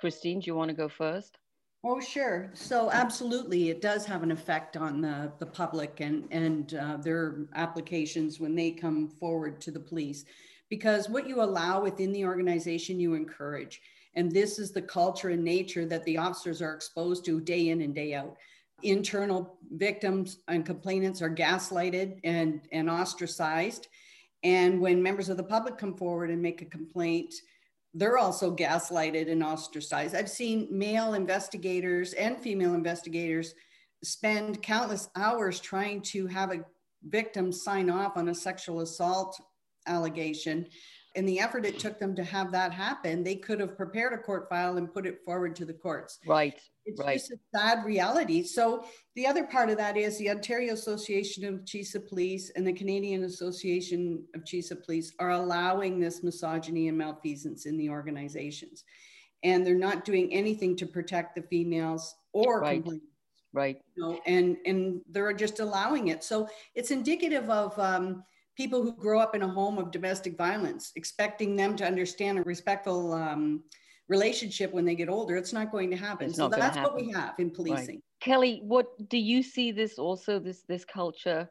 Christine, 0.00 0.40
do 0.40 0.46
you 0.46 0.54
want 0.54 0.70
to 0.70 0.74
go 0.74 0.88
first? 0.88 1.36
Oh, 1.84 2.00
sure. 2.00 2.50
So 2.54 2.90
absolutely, 2.90 3.68
it 3.68 3.82
does 3.82 4.06
have 4.06 4.22
an 4.22 4.32
effect 4.32 4.78
on 4.78 5.02
the, 5.02 5.30
the 5.38 5.46
public 5.46 6.00
and, 6.00 6.26
and 6.30 6.72
uh, 6.72 6.96
their 6.96 7.44
applications 7.54 8.40
when 8.40 8.54
they 8.54 8.70
come 8.70 9.06
forward 9.06 9.60
to 9.60 9.70
the 9.70 9.80
police. 9.80 10.24
Because 10.70 11.10
what 11.10 11.28
you 11.28 11.42
allow 11.42 11.82
within 11.82 12.10
the 12.10 12.24
organization, 12.24 12.98
you 12.98 13.12
encourage. 13.12 13.82
And 14.14 14.32
this 14.32 14.58
is 14.58 14.72
the 14.72 14.80
culture 14.80 15.28
and 15.28 15.44
nature 15.44 15.84
that 15.84 16.04
the 16.04 16.16
officers 16.16 16.62
are 16.62 16.74
exposed 16.74 17.26
to 17.26 17.38
day 17.38 17.68
in 17.68 17.82
and 17.82 17.94
day 17.94 18.14
out. 18.14 18.38
Internal 18.82 19.58
victims 19.72 20.38
and 20.48 20.66
complainants 20.66 21.22
are 21.22 21.34
gaslighted 21.34 22.20
and, 22.24 22.62
and 22.72 22.90
ostracized. 22.90 23.88
And 24.42 24.80
when 24.80 25.02
members 25.02 25.28
of 25.28 25.36
the 25.36 25.44
public 25.44 25.78
come 25.78 25.96
forward 25.96 26.30
and 26.30 26.42
make 26.42 26.62
a 26.62 26.66
complaint, 26.66 27.34
they're 27.94 28.18
also 28.18 28.54
gaslighted 28.54 29.30
and 29.30 29.42
ostracized. 29.42 30.14
I've 30.14 30.30
seen 30.30 30.66
male 30.70 31.14
investigators 31.14 32.14
and 32.14 32.38
female 32.38 32.74
investigators 32.74 33.54
spend 34.02 34.62
countless 34.62 35.08
hours 35.14 35.60
trying 35.60 36.00
to 36.02 36.26
have 36.26 36.52
a 36.52 36.64
victim 37.04 37.52
sign 37.52 37.90
off 37.90 38.16
on 38.16 38.28
a 38.28 38.34
sexual 38.34 38.80
assault 38.80 39.40
allegation. 39.86 40.66
And 41.14 41.28
the 41.28 41.40
effort 41.40 41.66
it 41.66 41.78
took 41.78 41.98
them 41.98 42.16
to 42.16 42.24
have 42.24 42.50
that 42.52 42.72
happen, 42.72 43.22
they 43.22 43.34
could 43.34 43.60
have 43.60 43.76
prepared 43.76 44.14
a 44.14 44.18
court 44.18 44.48
file 44.48 44.78
and 44.78 44.92
put 44.92 45.06
it 45.06 45.20
forward 45.24 45.54
to 45.56 45.66
the 45.66 45.74
courts. 45.74 46.18
Right. 46.26 46.58
It's 46.86 47.00
right. 47.00 47.18
just 47.18 47.32
a 47.32 47.36
sad 47.54 47.84
reality. 47.84 48.42
So 48.42 48.84
the 49.14 49.26
other 49.26 49.44
part 49.44 49.68
of 49.68 49.76
that 49.76 49.96
is 49.96 50.18
the 50.18 50.30
Ontario 50.30 50.72
Association 50.72 51.44
of 51.44 51.66
Chiefs 51.66 51.94
of 51.94 52.08
Police 52.08 52.50
and 52.56 52.66
the 52.66 52.72
Canadian 52.72 53.24
Association 53.24 54.24
of 54.34 54.46
Chiefs 54.46 54.70
of 54.70 54.82
Police 54.84 55.12
are 55.18 55.30
allowing 55.30 56.00
this 56.00 56.22
misogyny 56.22 56.88
and 56.88 56.96
malfeasance 56.96 57.66
in 57.66 57.76
the 57.76 57.90
organizations. 57.90 58.84
And 59.44 59.66
they're 59.66 59.74
not 59.74 60.04
doing 60.04 60.32
anything 60.32 60.76
to 60.76 60.86
protect 60.86 61.34
the 61.34 61.42
females 61.42 62.14
or 62.32 62.60
right. 62.60 62.84
Right. 63.54 63.82
You 63.96 64.02
know, 64.02 64.20
and 64.24 64.56
and 64.64 65.02
they're 65.10 65.32
just 65.34 65.60
allowing 65.60 66.08
it. 66.08 66.24
So 66.24 66.48
it's 66.74 66.90
indicative 66.90 67.50
of 67.50 67.78
um, 67.78 68.24
people 68.62 68.82
who 68.82 68.92
grow 68.92 69.18
up 69.18 69.34
in 69.34 69.42
a 69.42 69.48
home 69.48 69.76
of 69.76 69.90
domestic 69.90 70.36
violence, 70.36 70.92
expecting 70.94 71.56
them 71.56 71.74
to 71.74 71.84
understand 71.84 72.38
a 72.38 72.42
respectful 72.42 73.12
um, 73.12 73.60
relationship 74.08 74.72
when 74.72 74.84
they 74.84 74.94
get 74.94 75.08
older. 75.08 75.36
It's 75.36 75.52
not 75.52 75.72
going 75.72 75.90
to 75.90 75.96
happen. 75.96 76.28
It's 76.28 76.36
so 76.36 76.48
that's 76.48 76.76
happen. 76.76 76.82
what 76.82 76.94
we 76.94 77.10
have 77.10 77.34
in 77.38 77.50
policing. 77.50 77.96
Right. 77.96 78.20
Kelly, 78.20 78.60
what 78.62 78.86
do 79.08 79.18
you 79.18 79.42
see 79.42 79.72
this 79.72 79.98
also 79.98 80.38
this 80.38 80.62
this 80.68 80.84
culture 80.84 81.50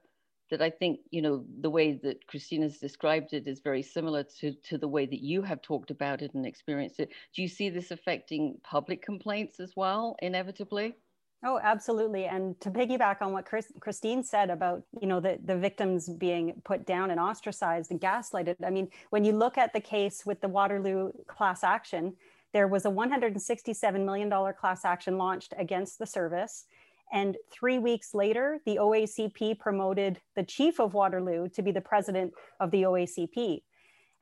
that 0.52 0.62
I 0.62 0.70
think 0.70 1.00
you 1.16 1.22
know 1.22 1.44
the 1.60 1.70
way 1.78 2.00
that 2.04 2.26
Christina's 2.28 2.78
described 2.78 3.34
it 3.34 3.46
is 3.46 3.60
very 3.60 3.84
similar 3.84 4.24
to 4.40 4.54
to 4.70 4.78
the 4.78 4.88
way 4.96 5.06
that 5.06 5.22
you 5.32 5.42
have 5.42 5.62
talked 5.62 5.92
about 5.92 6.22
it 6.22 6.34
and 6.34 6.46
experienced 6.46 7.00
it. 7.02 7.10
Do 7.36 7.42
you 7.42 7.50
see 7.50 7.70
this 7.70 7.92
affecting 7.92 8.58
public 8.64 9.02
complaints 9.02 9.60
as 9.60 9.74
well, 9.76 10.16
inevitably? 10.22 10.96
Oh, 11.44 11.60
absolutely. 11.62 12.26
And 12.26 12.60
to 12.62 12.70
piggyback 12.70 13.22
on 13.22 13.34
what 13.34 13.46
Chris, 13.46 13.72
Christine 13.80 14.24
said 14.24 14.52
about, 14.52 14.84
you 15.02 15.08
know, 15.08 15.20
the, 15.20 15.40
the 15.44 15.58
victims 15.58 16.08
being 16.08 16.62
put 16.64 16.86
down 16.86 17.10
and 17.10 17.20
ostracized 17.20 17.90
and 17.90 18.00
gaslighted. 18.00 18.58
I 18.64 18.70
mean, 18.70 18.90
when 19.10 19.24
you 19.24 19.32
look 19.32 19.58
at 19.58 19.74
the 19.74 19.80
case 19.80 20.24
with 20.24 20.40
the 20.42 20.48
Waterloo 20.48 21.12
class 21.28 21.64
action, 21.64 22.14
there 22.54 22.68
was 22.68 22.86
a 22.86 22.90
$167 22.90 24.06
million 24.06 24.30
class 24.54 24.86
action 24.86 25.18
launched 25.18 25.54
against 25.58 25.98
the 25.98 26.06
service. 26.06 26.66
And 27.12 27.38
three 27.52 27.80
weeks 27.80 28.14
later, 28.14 28.60
the 28.66 28.78
OACP 28.78 29.58
promoted 29.58 30.22
the 30.36 30.44
chief 30.44 30.80
of 30.80 30.94
Waterloo 30.94 31.50
to 31.50 31.62
be 31.62 31.72
the 31.72 31.82
president 31.82 32.34
of 32.60 32.70
the 32.70 32.84
OACP. 32.84 33.64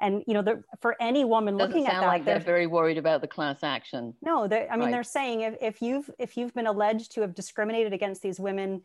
And 0.02 0.24
you 0.28 0.34
know, 0.34 0.42
the, 0.42 0.64
for 0.80 0.96
any 1.00 1.26
woman 1.26 1.58
Doesn't 1.58 1.74
looking 1.76 1.88
at 1.88 2.00
that, 2.00 2.08
like 2.08 2.26
they're, 2.26 2.36
they're 2.36 2.46
very 2.46 2.68
worried 2.68 2.98
about 2.98 3.22
the 3.22 3.28
class 3.28 3.64
action. 3.64 4.14
No, 4.22 4.46
I 4.46 4.48
mean, 4.48 4.60
right. 4.60 4.92
they're 4.92 5.04
saying 5.04 5.42
if, 5.42 5.56
if 5.62 5.82
you've 5.82 6.10
if 6.20 6.38
you've 6.38 6.54
been 6.54 6.68
alleged 6.68 7.12
to 7.14 7.22
have 7.22 7.36
discriminated 7.36 7.94
against 7.94 8.22
these 8.22 8.40
women 8.40 8.82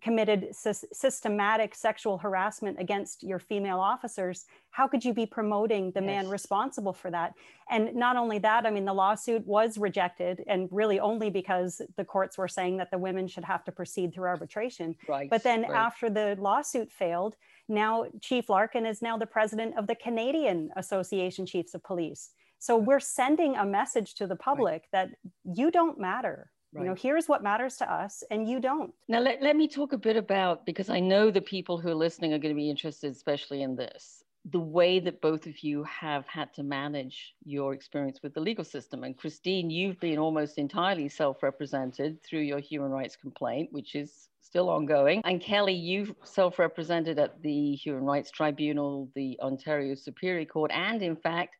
committed 0.00 0.48
sy- 0.52 0.72
systematic 0.92 1.74
sexual 1.74 2.18
harassment 2.18 2.78
against 2.78 3.22
your 3.22 3.38
female 3.38 3.80
officers, 3.80 4.46
how 4.70 4.86
could 4.86 5.04
you 5.04 5.12
be 5.12 5.26
promoting 5.26 5.90
the 5.92 6.00
yes. 6.00 6.06
man 6.06 6.28
responsible 6.28 6.92
for 6.92 7.10
that? 7.10 7.34
And 7.70 7.94
not 7.94 8.16
only 8.16 8.38
that, 8.38 8.64
I 8.66 8.70
mean, 8.70 8.84
the 8.84 8.94
lawsuit 8.94 9.46
was 9.46 9.76
rejected, 9.76 10.44
and 10.46 10.68
really 10.70 11.00
only 11.00 11.30
because 11.30 11.82
the 11.96 12.04
courts 12.04 12.38
were 12.38 12.48
saying 12.48 12.76
that 12.78 12.90
the 12.90 12.98
women 12.98 13.26
should 13.26 13.44
have 13.44 13.64
to 13.64 13.72
proceed 13.72 14.14
through 14.14 14.28
arbitration. 14.28 14.94
Right. 15.08 15.28
But 15.28 15.42
then 15.42 15.62
right. 15.62 15.72
after 15.72 16.08
the 16.10 16.36
lawsuit 16.38 16.90
failed, 16.90 17.36
now 17.68 18.06
Chief 18.20 18.48
Larkin 18.48 18.86
is 18.86 19.02
now 19.02 19.16
the 19.16 19.26
president 19.26 19.78
of 19.78 19.86
the 19.86 19.94
Canadian 19.94 20.70
Association 20.76 21.46
Chiefs 21.46 21.74
of 21.74 21.82
Police. 21.82 22.30
So 22.58 22.76
we're 22.76 23.00
sending 23.00 23.56
a 23.56 23.64
message 23.64 24.14
to 24.14 24.26
the 24.26 24.36
public 24.36 24.88
right. 24.92 24.92
that 24.92 25.08
you 25.44 25.70
don't 25.70 25.98
matter 25.98 26.50
Right. 26.72 26.82
You 26.82 26.88
know, 26.88 26.94
here's 26.94 27.28
what 27.28 27.42
matters 27.42 27.76
to 27.76 27.90
us, 27.90 28.22
and 28.30 28.46
you 28.46 28.60
don't. 28.60 28.92
Now, 29.08 29.20
let, 29.20 29.42
let 29.42 29.56
me 29.56 29.68
talk 29.68 29.94
a 29.94 29.98
bit 29.98 30.16
about 30.16 30.66
because 30.66 30.90
I 30.90 31.00
know 31.00 31.30
the 31.30 31.40
people 31.40 31.78
who 31.78 31.88
are 31.88 31.94
listening 31.94 32.34
are 32.34 32.38
going 32.38 32.54
to 32.54 32.58
be 32.58 32.68
interested, 32.68 33.10
especially 33.10 33.62
in 33.62 33.74
this 33.74 34.17
the 34.50 34.60
way 34.60 35.00
that 35.00 35.20
both 35.20 35.46
of 35.46 35.58
you 35.62 35.84
have 35.84 36.26
had 36.26 36.52
to 36.54 36.62
manage 36.62 37.34
your 37.44 37.74
experience 37.74 38.20
with 38.22 38.34
the 38.34 38.40
legal 38.40 38.64
system. 38.64 39.04
And 39.04 39.16
Christine, 39.16 39.68
you've 39.70 40.00
been 40.00 40.18
almost 40.18 40.58
entirely 40.58 41.08
self 41.08 41.42
represented 41.42 42.22
through 42.22 42.40
your 42.40 42.60
human 42.60 42.90
rights 42.90 43.16
complaint, 43.16 43.68
which 43.72 43.94
is 43.94 44.28
still 44.40 44.70
ongoing. 44.70 45.20
And 45.24 45.40
Kelly, 45.40 45.74
you've 45.74 46.14
self 46.24 46.58
represented 46.58 47.18
at 47.18 47.40
the 47.42 47.74
Human 47.74 48.04
Rights 48.04 48.30
Tribunal, 48.30 49.10
the 49.14 49.38
Ontario 49.42 49.94
Superior 49.94 50.46
Court, 50.46 50.70
and 50.72 51.02
in 51.02 51.16
fact, 51.16 51.56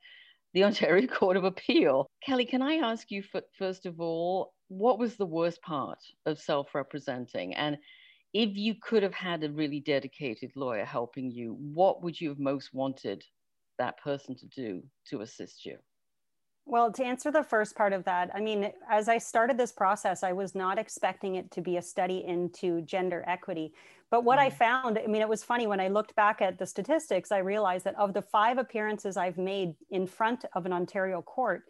the 0.54 0.64
Ontario 0.68 1.06
Court 1.06 1.36
of 1.36 1.44
Appeal. 1.44 2.08
Kelly, 2.24 2.46
can 2.46 2.62
I 2.62 2.74
ask 2.76 3.10
you, 3.10 3.22
for, 3.22 3.42
first 3.58 3.86
of 3.86 4.00
all, 4.00 4.54
what 4.68 4.98
was 4.98 5.16
the 5.16 5.26
worst 5.26 5.60
part 5.62 5.98
of 6.26 6.38
self 6.38 6.74
representing? 6.74 7.54
And 7.54 7.76
if 8.34 8.56
you 8.56 8.74
could 8.74 9.02
have 9.02 9.14
had 9.14 9.42
a 9.42 9.50
really 9.50 9.80
dedicated 9.80 10.52
lawyer 10.54 10.84
helping 10.84 11.30
you, 11.30 11.56
what 11.58 12.02
would 12.02 12.20
you 12.20 12.28
have 12.28 12.38
most 12.38 12.74
wanted 12.74 13.24
that 13.78 13.98
person 13.98 14.36
to 14.36 14.46
do 14.46 14.82
to 15.08 15.22
assist 15.22 15.64
you? 15.64 15.78
Well, 16.66 16.92
to 16.92 17.02
answer 17.02 17.30
the 17.30 17.42
first 17.42 17.74
part 17.74 17.94
of 17.94 18.04
that, 18.04 18.30
I 18.34 18.40
mean, 18.40 18.70
as 18.90 19.08
I 19.08 19.16
started 19.16 19.56
this 19.56 19.72
process, 19.72 20.22
I 20.22 20.32
was 20.32 20.54
not 20.54 20.78
expecting 20.78 21.36
it 21.36 21.50
to 21.52 21.62
be 21.62 21.78
a 21.78 21.82
study 21.82 22.24
into 22.26 22.82
gender 22.82 23.24
equity. 23.26 23.72
But 24.10 24.22
what 24.22 24.38
mm. 24.38 24.42
I 24.42 24.50
found, 24.50 24.98
I 24.98 25.06
mean, 25.06 25.22
it 25.22 25.28
was 25.28 25.42
funny 25.42 25.66
when 25.66 25.80
I 25.80 25.88
looked 25.88 26.14
back 26.14 26.42
at 26.42 26.58
the 26.58 26.66
statistics, 26.66 27.32
I 27.32 27.38
realized 27.38 27.86
that 27.86 27.94
of 27.94 28.12
the 28.12 28.20
five 28.20 28.58
appearances 28.58 29.16
I've 29.16 29.38
made 29.38 29.74
in 29.90 30.06
front 30.06 30.44
of 30.54 30.66
an 30.66 30.74
Ontario 30.74 31.22
court, 31.22 31.62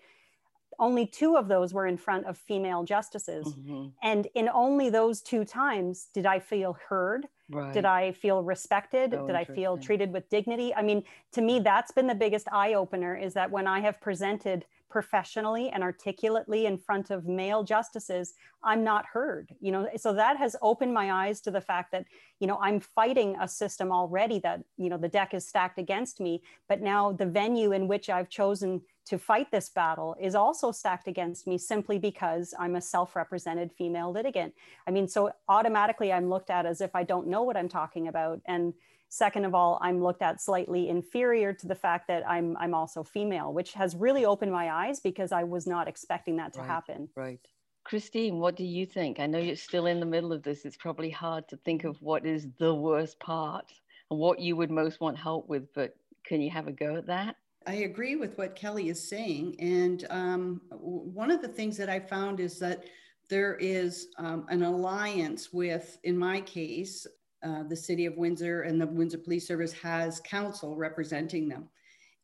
only 0.79 1.07
two 1.07 1.37
of 1.37 1.49
those 1.49 1.75
were 1.75 1.87
in 1.87 1.97
front 1.97 2.27
of 2.27 2.37
female 2.37 2.85
justices. 2.85 3.47
Mm-hmm. 3.47 3.89
And 4.03 4.29
in 4.35 4.49
only 4.49 4.91
those 4.91 5.21
two 5.21 5.45
times 5.45 6.09
did 6.15 6.27
I 6.27 6.39
feel 6.39 6.77
heard. 6.89 7.27
Right. 7.51 7.73
Did 7.73 7.87
I 7.87 8.13
feel 8.13 8.43
respected? 8.43 9.11
did 9.11 9.35
I 9.35 9.45
feel 9.45 9.79
treated 9.79 10.13
with 10.13 10.29
dignity? 10.29 10.75
I 10.75 10.83
mean, 10.83 11.03
to 11.33 11.41
me, 11.41 11.61
that's 11.61 11.91
been 11.91 12.07
the 12.07 12.15
biggest 12.15 12.47
eye 12.53 12.75
opener 12.75 13.17
is 13.17 13.33
that 13.35 13.51
when 13.51 13.67
I 13.67 13.81
have 13.81 14.01
presented 14.01 14.67
professionally 14.89 15.69
and 15.71 15.83
articulately 15.83 16.67
in 16.67 16.79
front 16.79 17.11
of 17.11 17.27
male 17.27 17.63
justices 17.63 18.35
i'm 18.63 18.83
not 18.83 19.05
heard 19.07 19.55
you 19.61 19.71
know 19.71 19.89
so 19.97 20.13
that 20.13 20.37
has 20.37 20.57
opened 20.63 20.93
my 20.93 21.27
eyes 21.27 21.41
to 21.41 21.51
the 21.51 21.61
fact 21.61 21.93
that 21.93 22.05
you 22.41 22.47
know 22.47 22.59
i'm 22.63 22.81
fighting 22.81 23.37
a 23.41 23.47
system 23.47 23.93
already 23.93 24.39
that 24.39 24.61
you 24.77 24.89
know 24.89 24.97
the 24.97 25.09
deck 25.09 25.35
is 25.35 25.47
stacked 25.47 25.79
against 25.79 26.21
me 26.21 26.43
but 26.69 26.81
now 26.81 27.13
the 27.13 27.27
venue 27.27 27.73
in 27.73 27.87
which 27.87 28.09
i've 28.09 28.31
chosen 28.31 28.81
to 29.09 29.19
fight 29.19 29.51
this 29.51 29.69
battle 29.69 30.17
is 30.21 30.35
also 30.35 30.71
stacked 30.71 31.09
against 31.09 31.47
me 31.47 31.59
simply 31.59 31.99
because 31.99 32.55
i'm 32.59 32.77
a 32.77 32.81
self-represented 32.81 33.71
female 33.73 34.13
litigant 34.13 34.55
i 34.87 34.91
mean 34.91 35.09
so 35.09 35.31
automatically 35.49 36.13
i'm 36.13 36.29
looked 36.29 36.51
at 36.51 36.67
as 36.67 36.81
if 36.81 36.95
i 36.95 37.03
don't 37.03 37.27
know 37.27 37.43
what 37.43 37.57
i'm 37.57 37.69
talking 37.69 38.09
about 38.09 38.41
and 38.47 38.73
Second 39.11 39.47
of 39.47 39.55
all, 39.55 39.79
I'm 39.81 40.03
looked 40.03 40.21
at 40.21 40.41
slightly 40.41 40.91
inferior 40.91 41.55
to 41.55 41.67
the 41.67 41.75
fact 41.75 42.09
that 42.09 42.29
I'm 42.29 42.57
I'm 42.59 42.75
also 42.75 43.03
female, 43.03 43.55
which 43.55 43.73
has 43.73 43.97
really 43.97 44.27
opened 44.27 44.53
my 44.53 44.71
eyes 44.71 45.01
because 45.01 45.33
I 45.33 45.45
was 45.45 45.67
not 45.67 45.89
expecting 45.89 46.37
that 46.37 46.53
to 46.55 46.61
right, 46.61 46.69
happen. 46.69 47.09
Right. 47.17 47.41
Christine, 47.85 48.39
what 48.39 48.55
do 48.55 48.65
you 48.65 48.85
think? 48.85 49.19
I 49.19 49.27
know 49.27 49.39
you're 49.39 49.57
still 49.57 49.87
in 49.87 49.99
the 49.99 50.05
middle 50.05 50.31
of 50.31 50.43
this. 50.43 50.67
It's 50.67 50.77
probably 50.77 51.09
hard 51.09 51.49
to 51.49 51.57
think 51.57 51.85
of 51.85 52.01
what 52.03 52.27
is 52.27 52.49
the 52.59 52.75
worst 52.75 53.19
part 53.19 53.65
and 54.11 54.21
what 54.21 54.41
you 54.41 54.57
would 54.57 54.71
most 54.71 55.01
want 55.01 55.17
help 55.17 55.49
with, 55.49 55.73
but 55.73 55.97
can 56.27 56.43
you 56.43 56.51
have 56.51 56.69
a 56.69 56.73
go 56.73 56.97
at 56.97 57.07
that? 57.07 57.37
I 57.69 57.83
agree 57.85 58.17
with 58.17 58.39
what 58.39 58.57
Kelly 58.57 58.89
is 58.89 59.09
saying. 59.09 59.57
And 59.59 60.07
um, 60.09 60.63
one 60.71 61.31
of 61.31 61.43
the 61.43 61.49
things 61.49 61.77
that 61.77 61.91
I 61.91 62.01
found 62.01 62.41
is 62.41 62.59
that 62.61 62.85
there 63.29 63.57
is 63.57 64.09
um, 64.17 64.47
an 64.49 64.63
alliance 64.63 65.53
with, 65.53 65.99
in 66.03 66.17
my 66.17 66.41
case, 66.41 67.07
uh, 67.43 67.65
the 67.65 67.77
city 67.77 68.07
of 68.07 68.17
Windsor 68.17 68.63
and 68.63 68.81
the 68.81 68.87
Windsor 68.87 69.19
Police 69.19 69.47
Service 69.47 69.75
has 69.75 70.19
counsel 70.21 70.77
representing 70.77 71.47
them. 71.47 71.69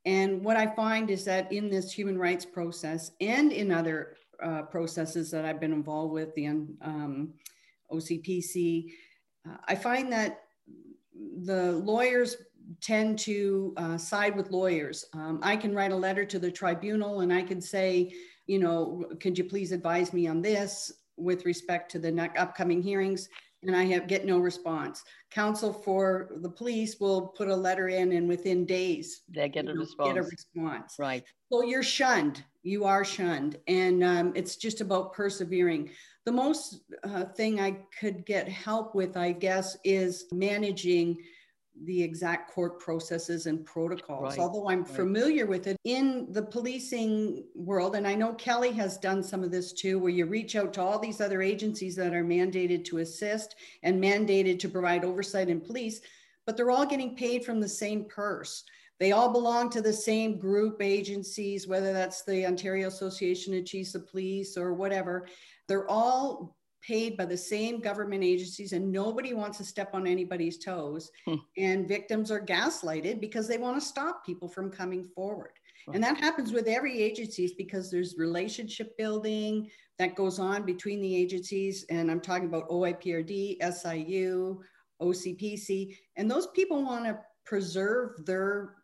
And 0.06 0.42
what 0.42 0.56
I 0.56 0.74
find 0.74 1.10
is 1.10 1.26
that 1.26 1.52
in 1.52 1.68
this 1.68 1.92
human 1.92 2.18
rights 2.18 2.46
process 2.46 3.10
and 3.20 3.52
in 3.52 3.70
other 3.70 4.16
uh, 4.42 4.62
processes 4.62 5.30
that 5.30 5.44
I've 5.44 5.60
been 5.60 5.74
involved 5.74 6.14
with, 6.14 6.34
the 6.34 6.46
um, 6.46 7.34
OCPC, 7.92 8.92
uh, 9.46 9.56
I 9.68 9.74
find 9.74 10.10
that 10.10 10.40
the 11.42 11.72
lawyers 11.72 12.36
tend 12.80 13.18
to 13.20 13.74
uh, 13.76 13.98
side 13.98 14.36
with 14.36 14.50
lawyers. 14.50 15.04
Um, 15.12 15.40
I 15.42 15.56
can 15.56 15.74
write 15.74 15.92
a 15.92 15.96
letter 15.96 16.24
to 16.24 16.38
the 16.38 16.50
tribunal 16.50 17.20
and 17.20 17.32
I 17.32 17.42
can 17.42 17.60
say, 17.60 18.12
you 18.46 18.58
know, 18.58 19.04
could 19.20 19.38
you 19.38 19.44
please 19.44 19.72
advise 19.72 20.12
me 20.12 20.26
on 20.26 20.42
this 20.42 20.92
with 21.16 21.44
respect 21.44 21.90
to 21.92 21.98
the 21.98 22.30
upcoming 22.36 22.82
hearings? 22.82 23.28
And 23.62 23.74
I 23.74 23.84
have 23.84 24.06
get 24.06 24.26
no 24.26 24.38
response. 24.38 25.02
Counsel 25.30 25.72
for 25.72 26.30
the 26.42 26.50
police 26.50 27.00
will 27.00 27.28
put 27.28 27.48
a 27.48 27.56
letter 27.56 27.88
in, 27.88 28.12
and 28.12 28.28
within 28.28 28.66
days 28.66 29.22
they 29.26 29.48
get 29.48 29.64
a 29.64 29.72
know, 29.72 29.80
response. 29.80 30.08
Get 30.08 30.18
a 30.18 30.22
response. 30.22 30.96
Right. 30.98 31.24
So 31.50 31.62
you're 31.62 31.82
shunned. 31.82 32.44
You 32.62 32.84
are 32.84 33.06
shunned, 33.06 33.56
and 33.66 34.04
um, 34.04 34.32
it's 34.34 34.56
just 34.56 34.82
about 34.82 35.14
persevering. 35.14 35.90
The 36.26 36.32
most 36.32 36.82
uh, 37.04 37.24
thing 37.24 37.58
I 37.58 37.78
could 37.98 38.26
get 38.26 38.48
help 38.48 38.94
with, 38.94 39.16
I 39.16 39.32
guess, 39.32 39.78
is 39.82 40.26
managing 40.30 41.16
the 41.82 42.02
exact 42.02 42.52
court 42.52 42.78
processes 42.78 43.46
and 43.46 43.64
protocols, 43.64 44.22
right. 44.22 44.38
although 44.38 44.68
I'm 44.68 44.84
right. 44.84 44.94
familiar 44.94 45.46
with 45.46 45.66
it 45.66 45.76
in 45.84 46.28
the 46.30 46.42
policing 46.42 47.44
world. 47.54 47.96
And 47.96 48.06
I 48.06 48.14
know 48.14 48.34
Kelly 48.34 48.70
has 48.72 48.96
done 48.96 49.22
some 49.22 49.42
of 49.42 49.50
this 49.50 49.72
too, 49.72 49.98
where 49.98 50.10
you 50.10 50.26
reach 50.26 50.54
out 50.54 50.72
to 50.74 50.82
all 50.82 50.98
these 50.98 51.20
other 51.20 51.42
agencies 51.42 51.96
that 51.96 52.14
are 52.14 52.24
mandated 52.24 52.84
to 52.86 52.98
assist 52.98 53.56
and 53.82 54.02
mandated 54.02 54.58
to 54.60 54.68
provide 54.68 55.04
oversight 55.04 55.48
in 55.48 55.60
police, 55.60 56.00
but 56.46 56.56
they're 56.56 56.70
all 56.70 56.86
getting 56.86 57.16
paid 57.16 57.44
from 57.44 57.60
the 57.60 57.68
same 57.68 58.04
purse. 58.04 58.64
They 59.00 59.10
all 59.10 59.32
belong 59.32 59.70
to 59.70 59.82
the 59.82 59.92
same 59.92 60.38
group 60.38 60.80
agencies, 60.80 61.66
whether 61.66 61.92
that's 61.92 62.22
the 62.22 62.46
Ontario 62.46 62.86
Association 62.86 63.52
of 63.58 63.66
Chiefs 63.66 63.96
of 63.96 64.08
Police 64.08 64.56
or 64.56 64.74
whatever. 64.74 65.26
They're 65.66 65.90
all 65.90 66.56
paid 66.86 67.16
by 67.16 67.24
the 67.24 67.36
same 67.36 67.80
government 67.80 68.22
agencies 68.22 68.72
and 68.72 68.92
nobody 68.92 69.32
wants 69.32 69.58
to 69.58 69.64
step 69.64 69.90
on 69.94 70.06
anybody's 70.06 70.58
toes. 70.58 71.10
Hmm. 71.24 71.36
and 71.56 71.88
victims 71.88 72.30
are 72.30 72.40
gaslighted 72.40 73.20
because 73.20 73.48
they 73.48 73.58
want 73.58 73.80
to 73.80 73.86
stop 73.86 74.24
people 74.24 74.48
from 74.48 74.70
coming 74.70 75.04
forward. 75.04 75.52
And 75.92 76.02
that 76.02 76.16
happens 76.16 76.50
with 76.50 76.66
every 76.66 76.98
agencies 77.02 77.52
because 77.52 77.90
there's 77.90 78.14
relationship 78.16 78.96
building 78.96 79.70
that 79.98 80.14
goes 80.14 80.38
on 80.38 80.64
between 80.64 81.02
the 81.02 81.14
agencies. 81.14 81.84
And 81.90 82.10
i'm 82.10 82.20
talking 82.20 82.48
about 82.48 82.70
oiprd 82.70 83.58
siu 83.60 84.62
ocpc 85.02 85.96
and 86.16 86.30
those 86.30 86.46
people 86.48 86.84
want 86.84 87.04
to 87.04 87.18
preserve 87.44 88.24
their 88.24 88.76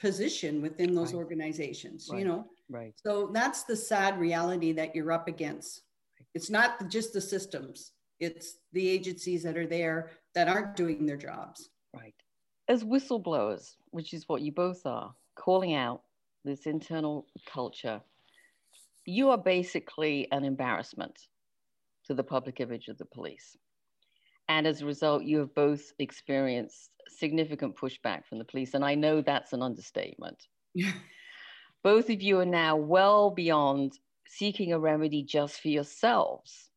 position 0.00 0.60
within 0.60 0.94
those 0.94 1.12
right. 1.12 1.18
organizations 1.18 2.08
right. 2.10 2.18
you 2.18 2.24
know? 2.24 2.46
Right. 2.68 2.94
So 2.96 3.30
that's 3.32 3.64
the 3.64 3.76
sad 3.76 4.18
reality 4.18 4.72
that 4.72 4.94
you're 4.94 5.12
up 5.12 5.28
against 5.28 5.82
it's 6.34 6.50
not 6.50 6.88
just 6.90 7.12
the 7.12 7.20
systems, 7.20 7.92
it's 8.20 8.56
the 8.72 8.88
agencies 8.88 9.42
that 9.42 9.56
are 9.56 9.66
there 9.66 10.10
that 10.34 10.48
aren't 10.48 10.76
doing 10.76 11.06
their 11.06 11.16
jobs. 11.16 11.70
Right. 11.94 12.14
As 12.68 12.82
whistleblowers, 12.82 13.74
which 13.90 14.12
is 14.14 14.28
what 14.28 14.42
you 14.42 14.52
both 14.52 14.84
are, 14.84 15.14
calling 15.36 15.74
out 15.74 16.02
this 16.44 16.66
internal 16.66 17.26
culture, 17.52 18.00
you 19.04 19.30
are 19.30 19.38
basically 19.38 20.28
an 20.32 20.44
embarrassment 20.44 21.18
to 22.06 22.14
the 22.14 22.24
public 22.24 22.60
image 22.60 22.88
of 22.88 22.98
the 22.98 23.04
police. 23.04 23.56
And 24.48 24.66
as 24.66 24.82
a 24.82 24.86
result, 24.86 25.24
you 25.24 25.38
have 25.38 25.54
both 25.54 25.92
experienced 25.98 26.90
significant 27.08 27.76
pushback 27.76 28.26
from 28.26 28.38
the 28.38 28.44
police. 28.44 28.74
And 28.74 28.84
I 28.84 28.94
know 28.94 29.20
that's 29.20 29.52
an 29.52 29.62
understatement. 29.62 30.36
both 31.82 32.10
of 32.10 32.22
you 32.22 32.40
are 32.40 32.46
now 32.46 32.76
well 32.76 33.30
beyond 33.30 33.92
seeking 34.36 34.72
a 34.72 34.78
remedy 34.78 35.22
just 35.22 35.60
for 35.60 35.68
yourselves. 35.68 36.70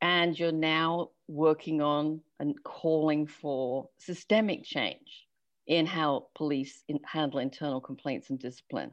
And 0.00 0.38
you're 0.38 0.52
now 0.52 1.10
working 1.28 1.80
on 1.80 2.20
and 2.40 2.54
calling 2.64 3.26
for 3.26 3.88
systemic 3.98 4.64
change 4.64 5.26
in 5.66 5.86
how 5.86 6.26
police 6.34 6.82
in, 6.88 6.98
handle 7.04 7.38
internal 7.38 7.80
complaints 7.80 8.30
and 8.30 8.38
discipline. 8.38 8.92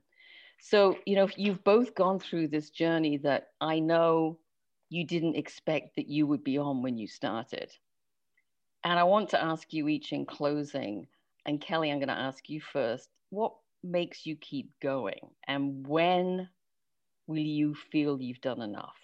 So, 0.59 0.97
you 1.05 1.15
know, 1.15 1.29
you've 1.35 1.63
both 1.63 1.95
gone 1.95 2.19
through 2.19 2.49
this 2.49 2.69
journey 2.69 3.17
that 3.17 3.47
I 3.59 3.79
know 3.79 4.39
you 4.89 5.05
didn't 5.05 5.35
expect 5.35 5.95
that 5.95 6.07
you 6.07 6.27
would 6.27 6.43
be 6.43 6.57
on 6.57 6.83
when 6.83 6.97
you 6.97 7.07
started. 7.07 7.71
And 8.83 8.99
I 8.99 9.03
want 9.03 9.29
to 9.29 9.43
ask 9.43 9.71
you 9.73 9.87
each 9.87 10.13
in 10.13 10.25
closing, 10.25 11.07
and 11.45 11.61
Kelly, 11.61 11.91
I'm 11.91 11.99
going 11.99 12.09
to 12.09 12.13
ask 12.13 12.49
you 12.49 12.61
first 12.61 13.09
what 13.29 13.53
makes 13.83 14.25
you 14.25 14.35
keep 14.35 14.71
going? 14.81 15.29
And 15.47 15.87
when 15.87 16.49
will 17.29 17.37
you 17.37 17.75
feel 17.91 18.19
you've 18.19 18.41
done 18.41 18.61
enough? 18.61 18.97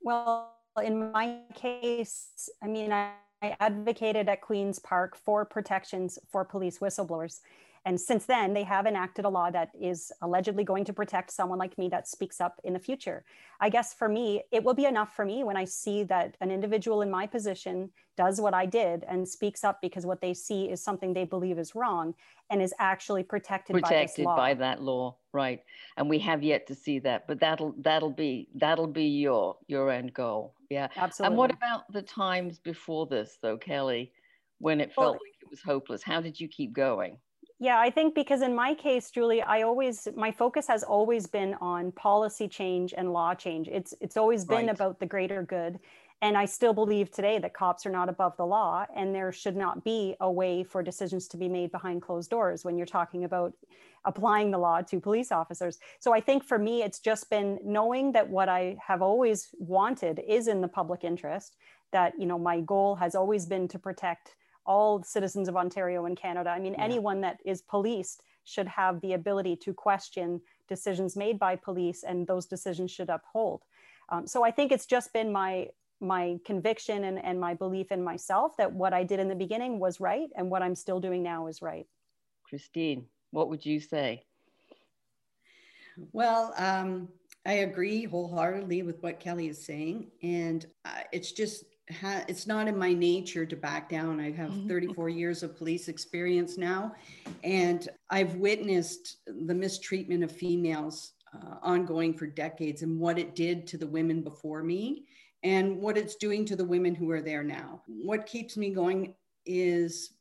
Well, 0.00 0.56
in 0.82 1.12
my 1.12 1.40
case, 1.54 2.48
I 2.62 2.68
mean, 2.68 2.90
I, 2.90 3.12
I 3.42 3.54
advocated 3.60 4.30
at 4.30 4.40
Queen's 4.40 4.78
Park 4.78 5.14
for 5.14 5.44
protections 5.44 6.18
for 6.32 6.42
police 6.42 6.78
whistleblowers. 6.78 7.40
And 7.86 7.98
since 7.98 8.26
then, 8.26 8.52
they 8.52 8.62
have 8.64 8.86
enacted 8.86 9.24
a 9.24 9.28
law 9.28 9.50
that 9.50 9.70
is 9.80 10.12
allegedly 10.20 10.64
going 10.64 10.84
to 10.84 10.92
protect 10.92 11.32
someone 11.32 11.58
like 11.58 11.78
me 11.78 11.88
that 11.88 12.06
speaks 12.06 12.40
up 12.40 12.60
in 12.62 12.74
the 12.74 12.78
future. 12.78 13.24
I 13.58 13.70
guess 13.70 13.94
for 13.94 14.08
me, 14.08 14.42
it 14.52 14.62
will 14.62 14.74
be 14.74 14.84
enough 14.84 15.16
for 15.16 15.24
me 15.24 15.44
when 15.44 15.56
I 15.56 15.64
see 15.64 16.02
that 16.04 16.36
an 16.42 16.50
individual 16.50 17.00
in 17.00 17.10
my 17.10 17.26
position 17.26 17.90
does 18.18 18.38
what 18.38 18.52
I 18.52 18.66
did 18.66 19.04
and 19.08 19.26
speaks 19.26 19.64
up 19.64 19.80
because 19.80 20.04
what 20.04 20.20
they 20.20 20.34
see 20.34 20.64
is 20.64 20.82
something 20.82 21.14
they 21.14 21.24
believe 21.24 21.58
is 21.58 21.74
wrong 21.74 22.14
and 22.50 22.60
is 22.60 22.74
actually 22.78 23.22
protected, 23.22 23.74
protected 23.74 24.26
by, 24.26 24.36
by 24.36 24.54
that 24.54 24.82
law, 24.82 25.16
right? 25.32 25.60
And 25.96 26.10
we 26.10 26.18
have 26.18 26.42
yet 26.42 26.66
to 26.66 26.74
see 26.74 26.98
that, 26.98 27.26
but 27.26 27.40
that'll 27.40 27.74
that'll 27.78 28.10
be 28.10 28.48
that'll 28.56 28.88
be 28.88 29.06
your 29.06 29.56
your 29.68 29.90
end 29.90 30.12
goal, 30.12 30.54
yeah. 30.68 30.88
Absolutely. 30.96 31.32
And 31.32 31.38
what 31.38 31.50
about 31.50 31.90
the 31.92 32.02
times 32.02 32.58
before 32.58 33.06
this, 33.06 33.38
though, 33.40 33.56
Kelly, 33.56 34.12
when 34.58 34.80
it 34.80 34.92
felt 34.92 35.04
well, 35.04 35.12
like 35.12 35.36
it 35.40 35.48
was 35.48 35.62
hopeless? 35.62 36.02
How 36.02 36.20
did 36.20 36.38
you 36.38 36.48
keep 36.48 36.74
going? 36.74 37.16
Yeah, 37.62 37.78
I 37.78 37.90
think 37.90 38.14
because 38.14 38.40
in 38.40 38.54
my 38.54 38.74
case, 38.74 39.10
Julie, 39.10 39.42
I 39.42 39.62
always 39.62 40.08
my 40.16 40.32
focus 40.32 40.66
has 40.66 40.82
always 40.82 41.26
been 41.26 41.54
on 41.60 41.92
policy 41.92 42.48
change 42.48 42.94
and 42.96 43.12
law 43.12 43.34
change. 43.34 43.68
It's 43.68 43.92
it's 44.00 44.16
always 44.16 44.46
been 44.46 44.66
right. 44.66 44.74
about 44.74 44.98
the 44.98 45.06
greater 45.06 45.42
good. 45.42 45.78
And 46.22 46.36
I 46.38 46.46
still 46.46 46.74
believe 46.74 47.10
today 47.10 47.38
that 47.38 47.54
cops 47.54 47.84
are 47.86 47.90
not 47.90 48.08
above 48.08 48.36
the 48.36 48.46
law 48.46 48.86
and 48.94 49.14
there 49.14 49.32
should 49.32 49.56
not 49.56 49.84
be 49.84 50.16
a 50.20 50.30
way 50.30 50.64
for 50.64 50.82
decisions 50.82 51.28
to 51.28 51.36
be 51.38 51.48
made 51.48 51.70
behind 51.70 52.02
closed 52.02 52.30
doors 52.30 52.64
when 52.64 52.76
you're 52.76 52.86
talking 52.86 53.24
about 53.24 53.54
applying 54.04 54.50
the 54.50 54.58
law 54.58 54.82
to 54.82 55.00
police 55.00 55.32
officers. 55.32 55.78
So 55.98 56.14
I 56.14 56.20
think 56.20 56.44
for 56.44 56.58
me, 56.58 56.82
it's 56.82 56.98
just 56.98 57.30
been 57.30 57.58
knowing 57.64 58.12
that 58.12 58.28
what 58.28 58.48
I 58.50 58.76
have 58.86 59.00
always 59.02 59.48
wanted 59.58 60.20
is 60.26 60.46
in 60.48 60.60
the 60.60 60.68
public 60.68 61.04
interest, 61.04 61.56
that, 61.92 62.12
you 62.18 62.26
know, 62.26 62.38
my 62.38 62.60
goal 62.60 62.96
has 62.96 63.14
always 63.14 63.46
been 63.46 63.68
to 63.68 63.78
protect 63.78 64.36
all 64.66 65.02
citizens 65.02 65.48
of 65.48 65.56
Ontario 65.56 66.06
and 66.06 66.16
Canada. 66.16 66.50
I 66.50 66.60
mean, 66.60 66.74
yeah. 66.74 66.84
anyone 66.84 67.20
that 67.22 67.40
is 67.44 67.62
policed 67.62 68.22
should 68.44 68.68
have 68.68 69.00
the 69.00 69.14
ability 69.14 69.56
to 69.56 69.74
question 69.74 70.40
decisions 70.68 71.16
made 71.16 71.38
by 71.38 71.56
police, 71.56 72.02
and 72.02 72.26
those 72.26 72.46
decisions 72.46 72.90
should 72.90 73.10
uphold. 73.10 73.62
Um, 74.08 74.26
so 74.26 74.44
I 74.44 74.50
think 74.50 74.72
it's 74.72 74.86
just 74.86 75.12
been 75.12 75.30
my 75.32 75.68
my 76.02 76.38
conviction 76.46 77.04
and, 77.04 77.22
and 77.22 77.38
my 77.38 77.52
belief 77.52 77.92
in 77.92 78.02
myself 78.02 78.56
that 78.56 78.72
what 78.72 78.94
I 78.94 79.04
did 79.04 79.20
in 79.20 79.28
the 79.28 79.34
beginning 79.34 79.78
was 79.78 80.00
right, 80.00 80.28
and 80.34 80.50
what 80.50 80.62
I'm 80.62 80.74
still 80.74 80.98
doing 80.98 81.22
now 81.22 81.46
is 81.46 81.60
right. 81.60 81.86
Christine, 82.42 83.04
what 83.32 83.50
would 83.50 83.66
you 83.66 83.80
say? 83.80 84.24
Well, 86.12 86.54
um, 86.56 87.08
I 87.44 87.52
agree 87.54 88.04
wholeheartedly 88.04 88.82
with 88.82 89.02
what 89.02 89.20
Kelly 89.20 89.48
is 89.48 89.62
saying, 89.62 90.10
and 90.22 90.66
uh, 90.84 91.02
it's 91.12 91.32
just 91.32 91.64
ha- 91.90 92.24
it's 92.28 92.46
not 92.46 92.68
in 92.68 92.76
my 92.76 92.92
nature 92.92 93.46
to 93.46 93.56
back 93.56 93.88
down. 93.88 94.20
I 94.20 94.30
have 94.32 94.50
mm-hmm. 94.50 94.68
34 94.68 95.08
years 95.08 95.42
of 95.42 95.56
police 95.56 95.88
experience 95.88 96.56
now, 96.56 96.94
and 97.44 97.88
I've 98.10 98.34
witnessed 98.36 99.18
the 99.26 99.54
mistreatment 99.54 100.24
of 100.24 100.32
females 100.32 101.12
uh, 101.34 101.56
ongoing 101.62 102.14
for 102.14 102.26
decades 102.26 102.82
and 102.82 102.98
what 102.98 103.18
it 103.18 103.34
did 103.34 103.66
to 103.68 103.78
the 103.78 103.86
women 103.86 104.22
before 104.22 104.62
me 104.62 105.04
and 105.42 105.76
what 105.80 105.96
it's 105.96 106.16
doing 106.16 106.44
to 106.46 106.56
the 106.56 106.64
women 106.64 106.94
who 106.94 107.10
are 107.10 107.22
there 107.22 107.42
now. 107.42 107.82
What 107.86 108.26
keeps 108.26 108.56
me 108.56 108.70
going 108.70 109.14
is 109.46 110.14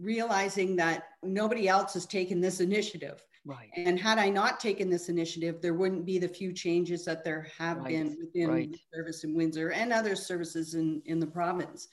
realizing 0.00 0.76
that 0.76 1.04
nobody 1.22 1.68
else 1.68 1.94
has 1.94 2.06
taken 2.06 2.40
this 2.40 2.60
initiative. 2.60 3.22
Right. 3.44 3.70
And 3.74 3.98
had 3.98 4.18
I 4.18 4.28
not 4.28 4.60
taken 4.60 4.88
this 4.88 5.08
initiative, 5.08 5.60
there 5.60 5.74
wouldn't 5.74 6.06
be 6.06 6.18
the 6.18 6.28
few 6.28 6.52
changes 6.52 7.04
that 7.06 7.24
there 7.24 7.48
have 7.58 7.78
right. 7.78 7.88
been 7.88 8.16
within 8.20 8.48
right. 8.48 8.76
service 8.94 9.24
in 9.24 9.34
Windsor 9.34 9.72
and 9.72 9.92
other 9.92 10.14
services 10.14 10.74
in, 10.74 11.02
in 11.06 11.18
the 11.18 11.26
province. 11.26 11.88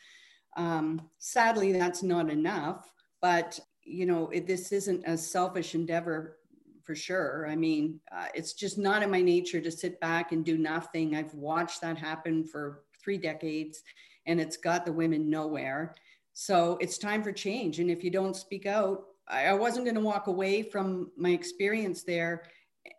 Um, 0.58 1.10
sadly, 1.18 1.72
that's 1.72 2.04
not 2.04 2.30
enough, 2.30 2.92
but 3.22 3.60
you 3.84 4.06
know, 4.06 4.30
it, 4.30 4.46
this 4.46 4.72
isn't 4.72 5.04
a 5.08 5.18
selfish 5.18 5.74
endeavor 5.74 6.38
for 6.84 6.94
sure. 6.94 7.48
I 7.50 7.56
mean, 7.56 8.00
uh, 8.12 8.28
it's 8.36 8.54
just 8.54 8.78
not 8.78 9.02
in 9.02 9.10
my 9.10 9.22
nature 9.22 9.62
to 9.62 9.72
sit 9.72 10.00
back 10.00 10.32
and 10.32 10.46
do 10.46 10.58
nothing. 10.58 11.16
I've 11.16 11.34
watched 11.34 11.82
that 11.82 11.98
happen 11.98 12.44
for 12.44 12.84
three 13.04 13.18
decades 13.18 13.82
and 14.28 14.40
it's 14.40 14.58
got 14.58 14.86
the 14.86 14.94
women 14.94 15.30
nowhere. 15.30 15.96
So 16.34 16.78
it's 16.80 16.98
time 16.98 17.24
for 17.24 17.32
change. 17.32 17.80
And 17.80 17.90
if 17.90 18.04
you 18.04 18.12
don't 18.12 18.36
speak 18.36 18.66
out, 18.66 19.04
I 19.30 19.54
wasn't 19.54 19.86
going 19.86 19.96
to 19.96 20.02
walk 20.02 20.28
away 20.28 20.64
from 20.64 21.12
my 21.16 21.30
experience 21.30 22.04
there 22.04 22.44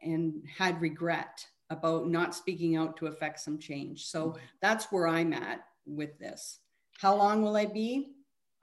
and 0.02 0.42
had 0.56 0.80
regret 0.80 1.44
about 1.70 2.08
not 2.08 2.34
speaking 2.34 2.76
out 2.76 2.96
to 2.98 3.06
affect 3.06 3.40
some 3.40 3.58
change. 3.58 4.06
So 4.06 4.36
that's 4.62 4.92
where 4.92 5.08
I'm 5.08 5.32
at 5.32 5.64
with 5.86 6.18
this. 6.18 6.58
How 7.00 7.14
long 7.16 7.42
will 7.42 7.56
I 7.56 7.66
be? 7.66 8.12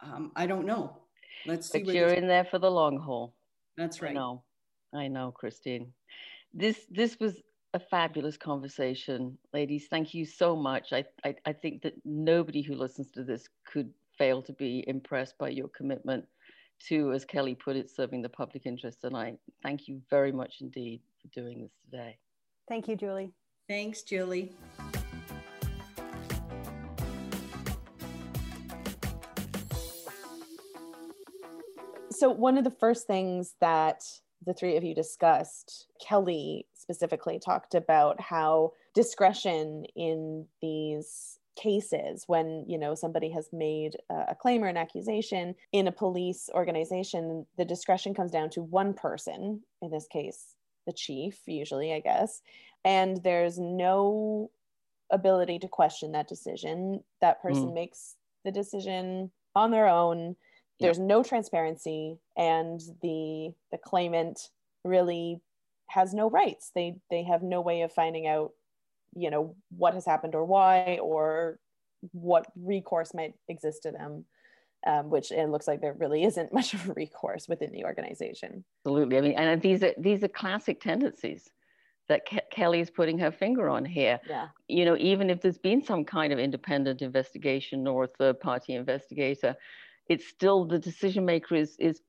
Um, 0.01 0.32
I 0.36 0.45
don't 0.45 0.65
know. 0.65 0.97
Let's 1.45 1.69
see. 1.69 1.84
But 1.84 1.93
you're 1.93 2.10
in 2.10 2.27
there 2.27 2.45
for 2.45 2.60
the 2.60 2.71
long 2.71 2.97
haul. 2.97 3.34
That's 3.77 4.01
right. 4.01 4.12
I 4.12 4.13
know, 4.13 4.43
I 4.93 5.08
know, 5.08 5.32
Christine. 5.32 5.93
This 6.53 6.86
this 6.89 7.19
was 7.19 7.41
a 7.73 7.80
fabulous 7.80 8.38
conversation, 8.38 9.38
ladies. 9.53 9.88
Thank 9.89 10.13
you 10.13 10.25
so 10.25 10.56
much. 10.56 10.93
I, 10.93 11.06
I, 11.23 11.36
I 11.45 11.53
think 11.53 11.82
that 11.84 11.93
nobody 12.06 12.62
who 12.62 12.75
listens 12.75 13.08
to 13.10 13.23
this 13.23 13.47
could 13.71 13.91
fail 14.17 14.41
to 14.43 14.53
be 14.53 14.84
impressed 14.88 15.38
by 15.38 15.49
your 15.49 15.67
commitment 15.69 16.25
to, 16.87 17.11
as 17.13 17.25
Kelly 17.25 17.55
put 17.55 17.75
it, 17.75 17.89
serving 17.89 18.21
the 18.21 18.29
public 18.29 18.65
interest. 18.65 19.03
And 19.03 19.15
I 19.15 19.37
thank 19.63 19.87
you 19.87 20.01
very 20.09 20.31
much 20.31 20.55
indeed 20.61 21.01
for 21.21 21.27
doing 21.39 21.61
this 21.61 21.71
today. 21.85 22.17
Thank 22.67 22.87
you, 22.87 22.95
Julie. 22.95 23.31
Thanks, 23.67 24.01
Julie. 24.01 24.53
So, 32.11 32.31
one 32.31 32.57
of 32.57 32.63
the 32.63 32.71
first 32.79 33.05
things 33.05 33.55
that 33.61 34.03
the 34.45 34.53
three 34.53 34.77
of 34.77 34.83
you 34.83 34.95
discussed, 34.95 35.87
Kelly 36.01 36.65
specifically 36.73 37.39
talked 37.39 37.75
about 37.75 38.19
how 38.21 38.71
discretion 38.95 39.85
in 39.95 40.45
these 40.61 41.39
cases 41.58 42.24
when 42.28 42.63
you 42.67 42.78
know 42.78 42.93
somebody 42.93 43.30
has 43.32 43.50
made 43.52 43.98
a 44.10 44.36
claim 44.36 44.63
or 44.63 44.67
an 44.67 44.78
accusation 44.78 45.56
in 45.72 45.88
a 45.88 45.91
police 45.91 46.50
organization 46.54 47.46
the 47.58 47.65
discretion 47.65 48.13
comes 48.13 48.32
down 48.32 48.50
to 48.50 48.62
one 48.62 48.93
person 48.93 49.62
in 49.82 49.89
this 49.89 50.08
case 50.08 50.56
the 50.86 50.93
chief 50.93 51.39
usually 51.48 51.93
i 51.93 52.00
guess 52.00 52.41
and 52.86 53.22
there's 53.24 53.58
no 53.58 54.50
ability 55.12 55.60
to 55.60 55.67
question 55.67 56.12
that 56.12 56.28
decision. 56.28 57.04
That 57.22 57.41
person 57.41 57.67
mm. 57.67 57.74
makes 57.74 58.15
the 58.43 58.52
decision 58.52 59.32
on 59.56 59.72
their 59.72 59.88
own. 59.88 60.36
There's 60.80 61.00
no 61.00 61.24
transparency 61.24 62.20
and 62.38 62.80
the 63.02 63.52
the 63.72 63.80
claimant 63.84 64.50
really 64.84 65.41
has 65.89 66.13
no 66.13 66.30
rights. 66.30 66.72
They 66.76 66.98
they 67.10 67.24
have 67.24 67.41
no 67.41 67.62
way 67.62 67.82
of 67.82 67.91
finding 67.91 68.28
out 68.28 68.52
you 69.17 69.30
know 69.30 69.56
what 69.75 69.93
has 69.93 70.06
happened 70.06 70.36
or 70.36 70.45
why 70.45 70.99
or 71.01 71.60
what 72.12 72.45
recourse 72.56 73.13
might 73.13 73.34
exist 73.49 73.84
to 73.84 73.91
them 73.91 74.25
um, 74.86 75.10
which 75.10 75.32
it 75.32 75.49
looks 75.49 75.67
like 75.67 75.82
there 75.82 75.93
really 75.93 76.23
isn't 76.30 76.53
much 76.53 76.73
of 76.73 76.89
a 76.89 76.93
recourse 76.93 77.47
within 77.47 77.71
the 77.71 77.84
organization 77.84 78.63
absolutely 78.86 79.17
i 79.17 79.21
mean 79.21 79.34
and 79.34 79.62
these 79.62 79.84
are 79.84 79.93
these 79.97 80.23
are 80.23 80.30
classic 80.30 80.80
tendencies 80.80 81.49
that 82.08 82.25
Ke- 82.25 82.49
Kelly 82.51 82.80
is 82.80 82.89
putting 82.89 83.19
her 83.19 83.32
finger 83.32 83.69
on 83.69 83.86
here. 83.86 84.19
Yeah. 84.30 84.47
You 84.67 84.86
know, 84.86 84.95
even 84.97 85.30
if 85.30 85.41
there's 85.41 85.58
been 85.58 85.84
some 85.84 86.06
kind 86.06 86.32
of 86.32 86.39
independent 86.39 87.01
investigation 87.01 87.88
or 87.88 88.06
a 88.06 88.08
third 88.08 88.39
party 88.39 88.75
investigator, 88.75 89.56
it's 90.10 90.27
still 90.27 90.65
the 90.65 90.80
decision 90.80 91.25
maker 91.25 91.56
is 91.56 91.75
is 91.80 92.01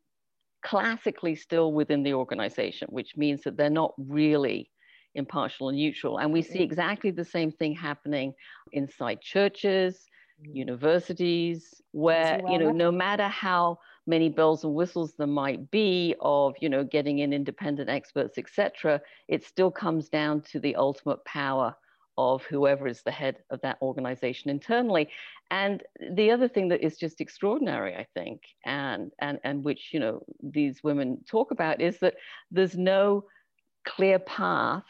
classically 0.64 1.34
still 1.34 1.72
within 1.72 2.02
the 2.02 2.14
organization, 2.14 2.88
which 2.90 3.16
means 3.16 3.42
that 3.42 3.56
they're 3.56 3.70
not 3.70 3.92
really 3.98 4.70
impartial 5.14 5.68
and 5.68 5.78
neutral. 5.78 6.18
And 6.18 6.32
we 6.32 6.42
see 6.42 6.60
exactly 6.60 7.10
the 7.10 7.24
same 7.24 7.50
thing 7.50 7.74
happening 7.74 8.34
inside 8.72 9.20
churches, 9.20 10.06
mm-hmm. 10.42 10.56
universities, 10.56 11.80
where, 11.92 12.40
you 12.48 12.58
know, 12.58 12.70
no 12.70 12.90
matter 12.90 13.28
how 13.28 13.78
many 14.06 14.28
bells 14.28 14.64
and 14.64 14.74
whistles 14.74 15.14
there 15.18 15.26
might 15.26 15.70
be 15.70 16.14
of, 16.20 16.54
you 16.60 16.68
know, 16.68 16.84
getting 16.84 17.18
in 17.18 17.32
independent 17.32 17.90
experts, 17.90 18.38
etc., 18.38 19.00
it 19.28 19.44
still 19.44 19.70
comes 19.70 20.08
down 20.08 20.40
to 20.40 20.60
the 20.60 20.76
ultimate 20.76 21.24
power 21.24 21.74
of 22.18 22.42
whoever 22.44 22.88
is 22.88 23.02
the 23.02 23.12
head 23.12 23.36
of 23.50 23.60
that 23.60 23.78
organization 23.80 24.50
internally. 24.50 25.08
And 25.52 25.82
the 26.14 26.32
other 26.32 26.48
thing 26.48 26.68
that 26.68 26.84
is 26.84 26.98
just 26.98 27.20
extraordinary, 27.20 27.94
I 27.94 28.06
think, 28.12 28.42
and, 28.66 29.12
and, 29.20 29.38
and 29.44 29.62
which, 29.62 29.90
you 29.92 30.00
know, 30.00 30.24
these 30.42 30.82
women 30.82 31.18
talk 31.28 31.52
about 31.52 31.80
is 31.80 31.98
that 32.00 32.14
there's 32.50 32.76
no 32.76 33.24
clear 33.86 34.18
path 34.18 34.84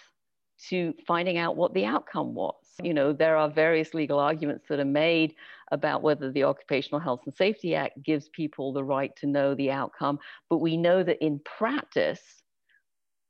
to 0.68 0.94
finding 1.06 1.38
out 1.38 1.56
what 1.56 1.72
the 1.74 1.84
outcome 1.84 2.34
was. 2.34 2.54
You 2.82 2.94
know, 2.94 3.12
there 3.12 3.36
are 3.36 3.48
various 3.50 3.94
legal 3.94 4.18
arguments 4.18 4.66
that 4.68 4.80
are 4.80 4.84
made 4.84 5.34
about 5.72 6.02
whether 6.02 6.30
the 6.30 6.44
Occupational 6.44 7.00
Health 7.00 7.22
and 7.26 7.34
Safety 7.34 7.74
Act 7.74 8.02
gives 8.02 8.28
people 8.28 8.72
the 8.72 8.84
right 8.84 9.14
to 9.16 9.26
know 9.26 9.54
the 9.54 9.70
outcome, 9.70 10.18
but 10.48 10.58
we 10.58 10.76
know 10.76 11.02
that 11.02 11.24
in 11.24 11.40
practice, 11.40 12.42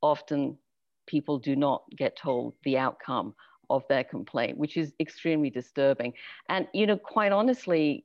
often 0.03 0.57
people 1.07 1.39
do 1.39 1.57
not 1.57 1.83
get 1.97 2.17
told 2.17 2.55
the 2.65 2.79
outcome 2.79 3.35
of 3.71 3.85
their 3.89 4.05
complaint, 4.05 4.57
which 4.57 4.77
is 4.77 4.93
extremely 5.01 5.51
disturbing. 5.51 6.13
And, 6.49 6.67
you 6.73 6.87
know, 6.87 6.97
quite 6.97 7.33
honestly, 7.33 8.05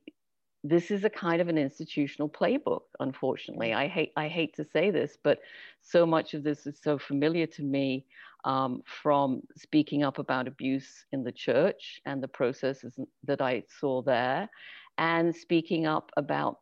this 0.62 0.90
is 0.90 1.04
a 1.04 1.10
kind 1.10 1.42
of 1.42 1.48
an 1.48 1.58
institutional 1.58 2.28
playbook, 2.28 2.82
unfortunately. 3.00 3.74
I 3.74 3.86
hate, 3.86 4.12
I 4.16 4.28
hate 4.28 4.56
to 4.56 4.64
say 4.64 4.90
this, 4.90 5.18
but 5.22 5.40
so 5.82 6.06
much 6.06 6.32
of 6.32 6.42
this 6.42 6.66
is 6.66 6.80
so 6.82 6.98
familiar 6.98 7.46
to 7.48 7.62
me 7.62 8.06
um, 8.44 8.82
from 8.84 9.42
speaking 9.56 10.02
up 10.02 10.18
about 10.18 10.48
abuse 10.48 11.04
in 11.12 11.24
the 11.24 11.32
church 11.32 12.00
and 12.06 12.22
the 12.22 12.28
processes 12.28 12.98
that 13.24 13.40
I 13.40 13.62
saw 13.80 14.02
there, 14.02 14.48
and 14.98 15.34
speaking 15.34 15.86
up 15.86 16.10
about 16.16 16.58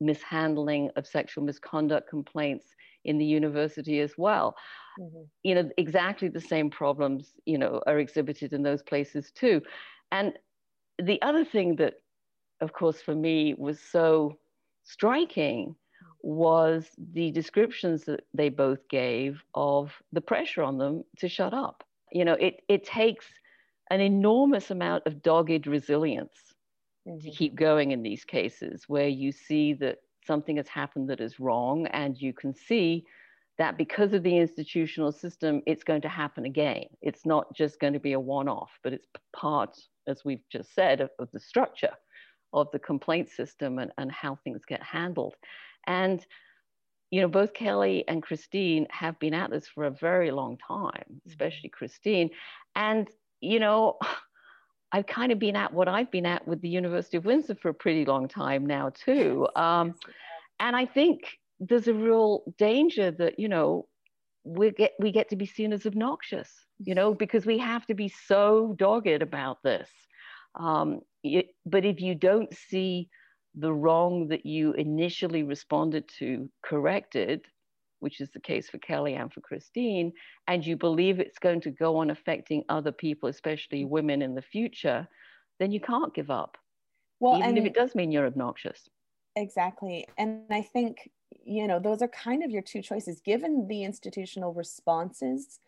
mishandling 0.00 0.90
of 0.96 1.06
sexual 1.06 1.44
misconduct 1.44 2.08
complaints 2.08 2.66
in 3.04 3.18
the 3.18 3.24
university 3.24 4.00
as 4.00 4.12
well. 4.18 4.56
Mm-hmm. 4.98 5.22
You 5.42 5.54
know, 5.54 5.70
exactly 5.76 6.28
the 6.28 6.40
same 6.40 6.70
problems, 6.70 7.32
you 7.44 7.58
know, 7.58 7.80
are 7.86 7.98
exhibited 7.98 8.52
in 8.52 8.62
those 8.62 8.82
places 8.82 9.30
too. 9.30 9.62
And 10.10 10.32
the 10.98 11.20
other 11.22 11.44
thing 11.44 11.76
that, 11.76 11.94
of 12.60 12.72
course, 12.72 13.00
for 13.00 13.14
me 13.14 13.54
was 13.56 13.80
so 13.80 14.38
striking 14.84 15.76
was 16.22 16.88
the 17.12 17.30
descriptions 17.30 18.04
that 18.04 18.24
they 18.34 18.48
both 18.48 18.88
gave 18.88 19.42
of 19.54 19.92
the 20.12 20.20
pressure 20.20 20.62
on 20.62 20.78
them 20.78 21.04
to 21.18 21.28
shut 21.28 21.54
up. 21.54 21.84
You 22.12 22.24
know, 22.24 22.34
it, 22.34 22.62
it 22.68 22.84
takes 22.84 23.26
an 23.90 24.00
enormous 24.00 24.70
amount 24.70 25.06
of 25.06 25.22
dogged 25.22 25.66
resilience 25.66 26.54
mm-hmm. 27.06 27.18
to 27.18 27.30
keep 27.30 27.54
going 27.54 27.90
in 27.92 28.02
these 28.02 28.24
cases 28.24 28.84
where 28.86 29.08
you 29.08 29.32
see 29.32 29.74
that 29.74 29.98
something 30.26 30.56
has 30.56 30.68
happened 30.68 31.10
that 31.10 31.20
is 31.20 31.40
wrong 31.40 31.86
and 31.88 32.20
you 32.20 32.32
can 32.32 32.54
see 32.54 33.04
that 33.58 33.76
because 33.76 34.14
of 34.14 34.22
the 34.22 34.38
institutional 34.38 35.12
system, 35.12 35.60
it's 35.66 35.84
going 35.84 36.00
to 36.00 36.08
happen 36.08 36.46
again. 36.46 36.84
It's 37.02 37.26
not 37.26 37.54
just 37.54 37.78
going 37.78 37.92
to 37.92 38.00
be 38.00 38.12
a 38.12 38.20
one 38.20 38.48
off, 38.48 38.70
but 38.82 38.94
it's 38.94 39.06
part, 39.36 39.76
as 40.06 40.24
we've 40.24 40.42
just 40.50 40.74
said, 40.74 41.02
of, 41.02 41.10
of, 41.18 41.28
the 41.32 41.40
structure 41.40 41.92
of 42.54 42.68
the 42.72 42.78
complaint 42.78 43.28
system 43.28 43.78
and, 43.78 43.92
and 43.98 44.10
how 44.10 44.38
things 44.42 44.62
get 44.66 44.82
handled. 44.82 45.34
And, 45.86 46.24
you 47.10 47.20
know, 47.20 47.28
both 47.28 47.54
Kelly 47.54 48.04
and 48.06 48.22
Christine 48.22 48.86
have 48.90 49.18
been 49.18 49.34
at 49.34 49.50
this 49.50 49.66
for 49.68 49.84
a 49.84 49.90
very 49.90 50.30
long 50.30 50.58
time, 50.58 51.04
mm-hmm. 51.10 51.28
especially 51.28 51.68
Christine. 51.68 52.30
And, 52.74 53.08
you 53.40 53.60
know, 53.60 53.98
I've 54.92 55.06
kind 55.06 55.30
of 55.30 55.38
been 55.38 55.54
at 55.54 55.72
what 55.72 55.86
I've 55.86 56.10
been 56.10 56.26
at 56.26 56.48
with 56.48 56.60
the 56.62 56.68
University 56.68 57.16
of 57.16 57.24
Windsor 57.24 57.54
for 57.54 57.68
a 57.68 57.74
pretty 57.74 58.04
long 58.04 58.26
time 58.26 58.66
now, 58.66 58.90
too. 58.90 59.46
Um, 59.54 59.94
and 60.58 60.74
I 60.74 60.84
think 60.84 61.38
there's 61.60 61.88
a 61.88 61.94
real 61.94 62.42
danger 62.58 63.10
that 63.10 63.38
you 63.38 63.48
know 63.48 63.86
we 64.44 64.70
get 64.70 64.92
we 64.98 65.12
get 65.12 65.28
to 65.28 65.36
be 65.36 65.46
seen 65.46 65.72
as 65.72 65.86
obnoxious 65.86 66.50
you 66.78 66.94
know 66.94 67.14
because 67.14 67.44
we 67.44 67.58
have 67.58 67.86
to 67.86 67.94
be 67.94 68.08
so 68.08 68.74
dogged 68.78 69.22
about 69.22 69.62
this 69.62 69.88
um, 70.58 71.00
it, 71.22 71.48
but 71.66 71.84
if 71.84 72.00
you 72.00 72.14
don't 72.14 72.52
see 72.54 73.08
the 73.54 73.72
wrong 73.72 74.28
that 74.28 74.46
you 74.46 74.72
initially 74.72 75.42
responded 75.42 76.08
to 76.18 76.48
corrected 76.62 77.46
which 77.98 78.20
is 78.20 78.30
the 78.30 78.40
case 78.40 78.68
for 78.68 78.78
kelly 78.78 79.14
and 79.14 79.32
for 79.32 79.40
christine 79.40 80.12
and 80.46 80.64
you 80.64 80.76
believe 80.76 81.18
it's 81.20 81.38
going 81.38 81.60
to 81.60 81.70
go 81.70 81.96
on 81.96 82.10
affecting 82.10 82.64
other 82.68 82.92
people 82.92 83.28
especially 83.28 83.80
mm-hmm. 83.80 83.90
women 83.90 84.22
in 84.22 84.34
the 84.34 84.42
future 84.42 85.08
then 85.60 85.70
you 85.70 85.78
can't 85.78 86.12
give 86.12 86.30
up. 86.30 86.58
Well 87.20 87.38
even 87.38 87.58
if 87.58 87.66
it 87.66 87.74
does 87.74 87.94
mean 87.94 88.10
you're 88.10 88.26
obnoxious. 88.26 88.88
Exactly. 89.36 90.08
And 90.18 90.42
i 90.50 90.62
think 90.62 91.08
you 91.44 91.68
know 91.68 91.78
those 91.78 92.02
are 92.02 92.08
kind 92.08 92.42
of 92.42 92.50
your 92.50 92.62
two 92.62 92.82
choices. 92.82 93.20
Given 93.20 93.68
the 93.68 93.84
institutional 93.84 94.52
responses 94.52 95.60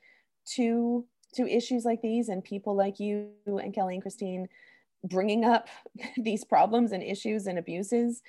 to 0.57 1.05
to 1.35 1.47
issues 1.47 1.85
like 1.85 2.03
these 2.03 2.29
and 2.29 2.43
people 2.43 2.75
like 2.75 2.99
you 2.99 3.29
and 3.47 3.73
kelly 3.73 3.95
and 3.95 4.03
christine 4.03 4.49
bringing 5.05 5.45
up 5.45 5.69
these 6.17 6.45
problems 6.45 6.93
and 6.93 7.03
issues 7.03 7.47
and 7.47 7.59
abuses 7.59 8.23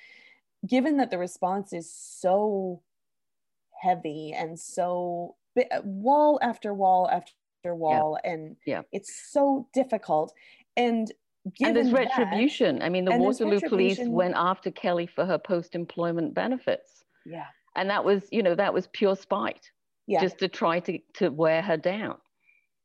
given 0.66 0.96
that 0.96 1.10
the 1.10 1.18
response 1.18 1.72
is 1.72 1.92
so 1.92 2.80
heavy 3.80 4.32
and 4.32 4.58
so 4.58 5.34
uh, 5.58 5.80
wall 5.82 6.38
after 6.42 6.72
wall 6.72 7.08
after 7.10 7.74
wall 7.74 8.18
yeah. 8.24 8.30
and 8.30 8.56
yeah. 8.66 8.82
it's 8.92 9.14
so 9.30 9.68
difficult 9.72 10.32
and 10.76 11.12
and 11.62 11.76
there's 11.76 11.92
retribution. 11.92 12.78
That, 12.78 12.86
I 12.86 12.88
mean, 12.88 13.04
the 13.04 13.16
Waterloo 13.16 13.60
police 13.68 13.98
went 14.00 14.34
after 14.34 14.70
Kelly 14.70 15.06
for 15.06 15.26
her 15.26 15.38
post 15.38 15.74
employment 15.74 16.34
benefits. 16.34 17.04
Yeah. 17.26 17.46
And 17.76 17.90
that 17.90 18.04
was, 18.04 18.22
you 18.30 18.42
know, 18.42 18.54
that 18.54 18.72
was 18.72 18.86
pure 18.92 19.16
spite. 19.16 19.70
Yeah. 20.06 20.20
Just 20.20 20.38
to 20.38 20.48
try 20.48 20.80
to, 20.80 20.98
to 21.14 21.28
wear 21.30 21.62
her 21.62 21.76
down. 21.76 22.16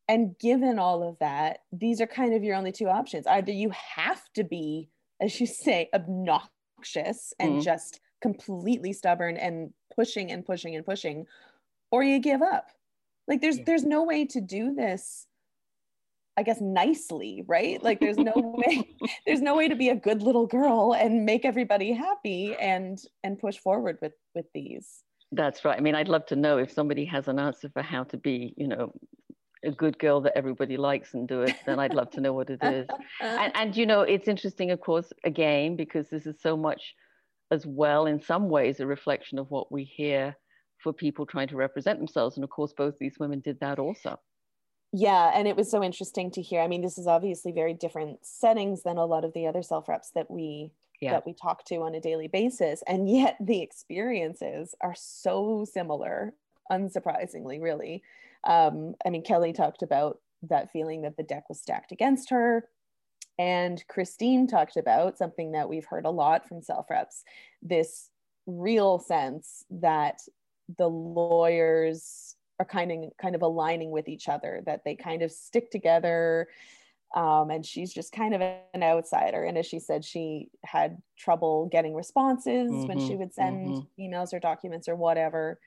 And 0.09 0.37
given 0.39 0.79
all 0.79 1.07
of 1.07 1.17
that, 1.19 1.59
these 1.71 2.01
are 2.01 2.07
kind 2.07 2.33
of 2.33 2.43
your 2.43 2.55
only 2.55 2.71
two 2.71 2.87
options. 2.87 3.27
Either 3.27 3.51
you 3.51 3.71
have 3.95 4.21
to 4.33 4.43
be, 4.43 4.89
as 5.21 5.39
you 5.39 5.45
say, 5.45 5.87
obnoxious 5.93 7.31
and 7.39 7.51
mm-hmm. 7.51 7.61
just 7.61 8.01
completely 8.19 8.91
stubborn 8.91 9.37
and 9.37 9.71
pushing 9.95 10.31
and 10.31 10.43
pushing 10.43 10.75
and 10.75 10.83
pushing, 10.83 11.27
or 11.91 12.03
you 12.03 12.19
give 12.19 12.41
up. 12.41 12.71
Like 13.27 13.39
there's 13.39 13.59
yeah. 13.59 13.63
there's 13.67 13.83
no 13.83 14.03
way 14.03 14.25
to 14.25 14.41
do 14.41 14.73
this 14.73 15.27
I 16.39 16.43
guess 16.43 16.61
nicely, 16.61 17.43
right? 17.47 17.83
Like 17.83 17.99
there's 17.99 18.17
no 18.17 18.31
way 18.35 18.95
there's 19.27 19.41
no 19.41 19.55
way 19.55 19.67
to 19.67 19.75
be 19.75 19.89
a 19.89 19.95
good 19.95 20.23
little 20.23 20.47
girl 20.47 20.95
and 20.97 21.25
make 21.25 21.43
everybody 21.43 21.91
happy 21.91 22.55
and 22.55 22.97
and 23.23 23.37
push 23.37 23.57
forward 23.57 23.99
with 24.01 24.13
with 24.33 24.45
these. 24.53 25.03
That's 25.33 25.63
right. 25.65 25.77
I 25.77 25.81
mean, 25.81 25.95
I'd 25.95 26.07
love 26.07 26.25
to 26.27 26.35
know 26.35 26.57
if 26.57 26.71
somebody 26.71 27.05
has 27.05 27.27
an 27.27 27.37
answer 27.39 27.69
for 27.69 27.83
how 27.83 28.05
to 28.05 28.17
be, 28.17 28.53
you 28.57 28.67
know, 28.67 28.93
a 29.63 29.71
good 29.71 29.97
girl 29.99 30.21
that 30.21 30.37
everybody 30.37 30.77
likes 30.77 31.13
and 31.13 31.27
do 31.27 31.41
it, 31.41 31.55
then 31.65 31.79
I'd 31.79 31.93
love 31.93 32.11
to 32.11 32.21
know 32.21 32.33
what 32.33 32.49
it 32.49 32.59
is. 32.63 32.87
and, 33.21 33.51
and, 33.55 33.75
you 33.75 33.85
know, 33.85 34.01
it's 34.01 34.27
interesting, 34.27 34.71
of 34.71 34.79
course, 34.79 35.11
again, 35.23 35.75
because 35.75 36.09
this 36.09 36.25
is 36.25 36.41
so 36.41 36.55
much 36.55 36.95
as 37.51 37.65
well, 37.65 38.05
in 38.05 38.21
some 38.21 38.49
ways, 38.49 38.79
a 38.79 38.87
reflection 38.87 39.39
of 39.39 39.49
what 39.49 39.71
we 39.71 39.83
hear 39.83 40.35
for 40.81 40.93
people 40.93 41.25
trying 41.25 41.47
to 41.49 41.55
represent 41.55 41.99
themselves. 41.99 42.37
And 42.37 42.43
of 42.43 42.49
course, 42.49 42.73
both 42.73 42.97
these 42.99 43.19
women 43.19 43.41
did 43.41 43.59
that 43.59 43.79
also 43.79 44.19
yeah 44.91 45.31
and 45.35 45.47
it 45.47 45.55
was 45.55 45.69
so 45.69 45.83
interesting 45.83 46.31
to 46.31 46.41
hear 46.41 46.61
i 46.61 46.67
mean 46.67 46.81
this 46.81 46.97
is 46.97 47.07
obviously 47.07 47.51
very 47.51 47.73
different 47.73 48.17
settings 48.23 48.83
than 48.83 48.97
a 48.97 49.05
lot 49.05 49.23
of 49.23 49.33
the 49.33 49.45
other 49.45 49.61
self 49.61 49.87
reps 49.87 50.11
that 50.15 50.29
we 50.29 50.71
yeah. 50.99 51.11
that 51.11 51.25
we 51.25 51.33
talk 51.33 51.63
to 51.65 51.77
on 51.77 51.95
a 51.95 52.01
daily 52.01 52.27
basis 52.27 52.83
and 52.87 53.09
yet 53.09 53.37
the 53.39 53.61
experiences 53.61 54.73
are 54.81 54.95
so 54.97 55.65
similar 55.71 56.33
unsurprisingly 56.71 57.61
really 57.61 58.01
um, 58.45 58.93
i 59.05 59.09
mean 59.09 59.23
kelly 59.23 59.53
talked 59.53 59.81
about 59.81 60.19
that 60.43 60.71
feeling 60.71 61.01
that 61.01 61.17
the 61.17 61.23
deck 61.23 61.43
was 61.49 61.59
stacked 61.59 61.91
against 61.91 62.29
her. 62.29 62.67
And 63.37 63.81
christine 63.87 64.47
talked 64.47 64.75
about 64.75 65.17
something 65.17 65.53
that 65.53 65.69
we've 65.69 65.85
heard 65.85 66.05
a 66.05 66.09
lot 66.09 66.47
from 66.47 66.61
self 66.61 66.89
reps 66.89 67.23
this 67.61 68.09
real 68.45 68.99
sense 68.99 69.63
that 69.69 70.19
the 70.77 70.89
lawyers 70.89 72.35
are 72.59 72.65
kind 72.65 72.91
of 72.91 73.11
kind 73.17 73.35
of 73.35 73.41
aligning 73.41 73.91
with 73.91 74.09
each 74.09 74.27
other 74.27 74.61
that 74.65 74.83
they 74.83 74.95
kind 74.95 75.21
of 75.21 75.31
stick 75.31 75.71
together. 75.71 76.47
Um, 77.15 77.49
and 77.49 77.65
she's 77.65 77.91
just 77.91 78.11
kind 78.11 78.35
of 78.35 78.41
an 78.41 78.83
outsider. 78.83 79.43
And 79.43 79.57
as 79.57 79.65
she 79.65 79.79
said 79.79 80.03
she 80.05 80.49
had 80.63 81.01
trouble 81.17 81.67
getting 81.71 81.95
responses 81.95 82.69
mm-hmm, 82.69 82.87
when 82.87 82.99
she 82.99 83.15
would 83.15 83.33
send 83.33 83.69
mm-hmm. 83.69 84.01
emails 84.01 84.33
or 84.33 84.39
documents 84.39 84.87
or 84.87 84.95
whatever. 84.95 85.59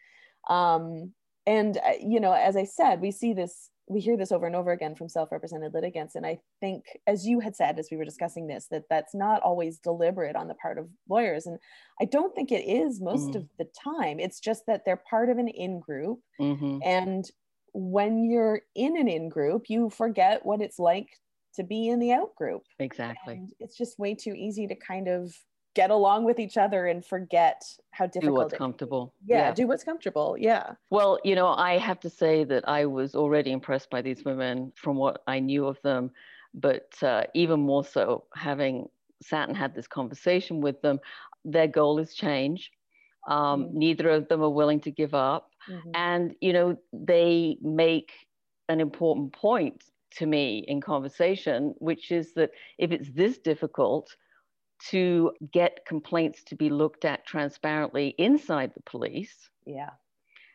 Um, 0.48 1.12
and 1.46 1.78
uh, 1.78 1.92
you 2.00 2.20
know 2.20 2.32
as 2.32 2.56
i 2.56 2.64
said 2.64 3.00
we 3.00 3.10
see 3.10 3.32
this 3.32 3.70
we 3.88 4.00
hear 4.00 4.16
this 4.16 4.32
over 4.32 4.46
and 4.46 4.56
over 4.56 4.72
again 4.72 4.94
from 4.94 5.08
self-represented 5.08 5.74
litigants. 5.74 6.14
And 6.14 6.24
i 6.26 6.38
think 6.60 6.84
as 7.06 7.26
you 7.26 7.40
had 7.40 7.56
said 7.56 7.78
as 7.78 7.88
we 7.90 7.96
were 7.96 8.04
discussing 8.04 8.46
this 8.46 8.66
that 8.70 8.84
that's 8.88 9.14
not 9.14 9.42
always 9.42 9.78
deliberate 9.78 10.36
on 10.36 10.48
the 10.48 10.54
part 10.54 10.78
of 10.78 10.88
lawyers. 11.08 11.46
And 11.46 11.58
i 12.00 12.04
don't 12.04 12.34
think 12.34 12.52
it 12.52 12.64
is 12.64 13.00
most 13.00 13.30
mm. 13.30 13.36
of 13.36 13.48
the 13.58 13.68
time. 13.84 14.20
It's 14.20 14.40
just 14.40 14.66
that 14.66 14.84
they're 14.84 14.96
part 14.96 15.30
of 15.30 15.38
an 15.38 15.48
in 15.48 15.80
group 15.80 16.20
mm-hmm. 16.40 16.78
and 16.84 17.28
when 17.74 18.24
you're 18.24 18.60
in 18.74 18.98
an 18.98 19.08
in 19.08 19.28
group 19.30 19.70
you 19.70 19.88
forget 19.88 20.44
what 20.44 20.60
it's 20.60 20.78
like 20.78 21.08
to 21.54 21.62
be 21.62 21.88
in 21.88 21.98
the 21.98 22.12
out 22.12 22.34
group 22.34 22.62
exactly. 22.78 23.34
And 23.34 23.52
it's 23.60 23.76
just 23.76 23.98
way 23.98 24.14
too 24.14 24.34
easy 24.36 24.66
to 24.66 24.74
kind 24.74 25.08
of 25.08 25.34
get 25.74 25.90
along 25.90 26.24
with 26.24 26.38
each 26.38 26.56
other 26.56 26.86
and 26.86 27.04
forget 27.04 27.62
how 27.92 28.06
difficult 28.06 28.24
do 28.24 28.34
what's 28.34 28.54
comfortable. 28.54 29.14
Yeah, 29.24 29.38
yeah, 29.38 29.54
do 29.54 29.66
what's 29.66 29.84
comfortable 29.84 30.36
yeah. 30.38 30.72
Well 30.90 31.18
you 31.24 31.34
know 31.34 31.48
i 31.48 31.78
have 31.78 32.00
to 32.00 32.10
say 32.10 32.44
that 32.44 32.68
i 32.68 32.84
was 32.86 33.14
already 33.14 33.52
impressed 33.52 33.90
by 33.90 34.02
these 34.02 34.24
women 34.24 34.72
from 34.74 34.96
what 34.96 35.22
i 35.26 35.38
knew 35.38 35.66
of 35.66 35.80
them 35.82 36.10
but 36.54 36.90
uh, 37.02 37.24
even 37.34 37.60
more 37.60 37.84
so 37.84 38.24
having 38.34 38.88
sat 39.22 39.48
and 39.48 39.56
had 39.56 39.74
this 39.74 39.86
conversation 39.86 40.60
with 40.60 40.80
them 40.82 41.00
their 41.44 41.66
goal 41.66 41.98
is 41.98 42.14
change 42.14 42.72
um, 43.28 43.64
mm-hmm. 43.64 43.78
neither 43.78 44.08
of 44.10 44.28
them 44.28 44.42
are 44.42 44.50
willing 44.50 44.80
to 44.80 44.90
give 44.90 45.14
up. 45.14 45.50
Mm-hmm. 45.70 45.90
and 45.94 46.34
you 46.40 46.52
know 46.52 46.76
they 46.92 47.56
make 47.62 48.10
an 48.68 48.80
important 48.80 49.32
point 49.32 49.84
to 50.16 50.26
me 50.26 50.64
in 50.66 50.80
conversation 50.80 51.72
which 51.78 52.10
is 52.10 52.34
that 52.34 52.50
if 52.78 52.90
it's 52.90 53.08
this 53.10 53.38
difficult 53.38 54.16
to 54.90 55.32
get 55.52 55.84
complaints 55.86 56.42
to 56.44 56.56
be 56.56 56.70
looked 56.70 57.04
at 57.04 57.26
transparently 57.26 58.14
inside 58.18 58.72
the 58.74 58.82
police. 58.82 59.50
Yeah. 59.66 59.90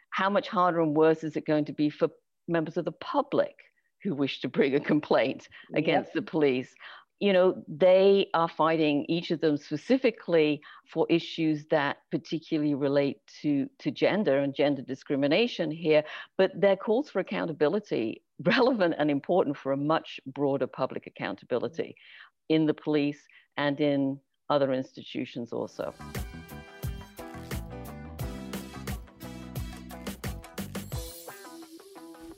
How 0.10 0.30
much 0.30 0.48
harder 0.48 0.82
and 0.82 0.96
worse 0.96 1.24
is 1.24 1.36
it 1.36 1.46
going 1.46 1.66
to 1.66 1.74
be 1.74 1.90
for 1.90 2.10
members 2.48 2.78
of 2.78 2.86
the 2.86 2.92
public 2.92 3.56
who 4.04 4.14
wish 4.14 4.42
to 4.42 4.50
bring 4.50 4.76
a 4.76 4.80
complaint 4.80 5.48
against 5.76 6.10
yep. 6.10 6.14
the 6.16 6.22
police? 6.22 6.74
You 7.20 7.34
know, 7.34 7.64
they 7.68 8.28
are 8.36 8.48
fighting 8.48 9.06
each 9.10 9.32
of 9.32 9.42
them 9.42 9.58
specifically 9.58 10.62
for 10.86 11.08
issues 11.10 11.66
that 11.72 11.98
particularly 12.12 12.76
relate 12.76 13.22
to, 13.42 13.68
to 13.80 13.90
gender 13.90 14.38
and 14.40 14.54
gender 14.54 14.84
discrimination 14.84 15.72
here, 15.72 16.04
but 16.38 16.52
their 16.60 16.76
calls 16.76 17.10
for 17.10 17.20
accountability 17.20 18.22
relevant 18.44 18.94
and 19.00 19.10
important 19.10 19.58
for 19.58 19.72
a 19.72 19.78
much 19.78 20.20
broader 20.28 20.68
public 20.68 21.08
accountability 21.08 21.96
mm-hmm. 21.96 22.56
in 22.56 22.66
the 22.66 22.74
police 22.74 23.20
and 23.58 23.82
in 23.82 24.20
other 24.50 24.72
institutions 24.72 25.52
also. 25.52 25.94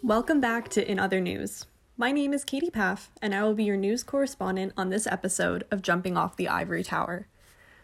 Welcome 0.01 0.41
back 0.41 0.69
to 0.69 0.89
In 0.91 0.97
Other 0.97 1.21
News. 1.21 1.67
My 1.97 2.11
name 2.11 2.33
is 2.33 2.43
Katie 2.43 2.71
Paff, 2.71 3.11
and 3.21 3.35
I 3.35 3.43
will 3.43 3.53
be 3.53 3.65
your 3.65 3.77
news 3.77 4.01
correspondent 4.01 4.73
on 4.75 4.89
this 4.89 5.05
episode 5.05 5.65
of 5.69 5.81
Jumping 5.81 6.17
Off 6.17 6.37
the 6.37 6.47
Ivory 6.47 6.83
Tower. 6.83 7.27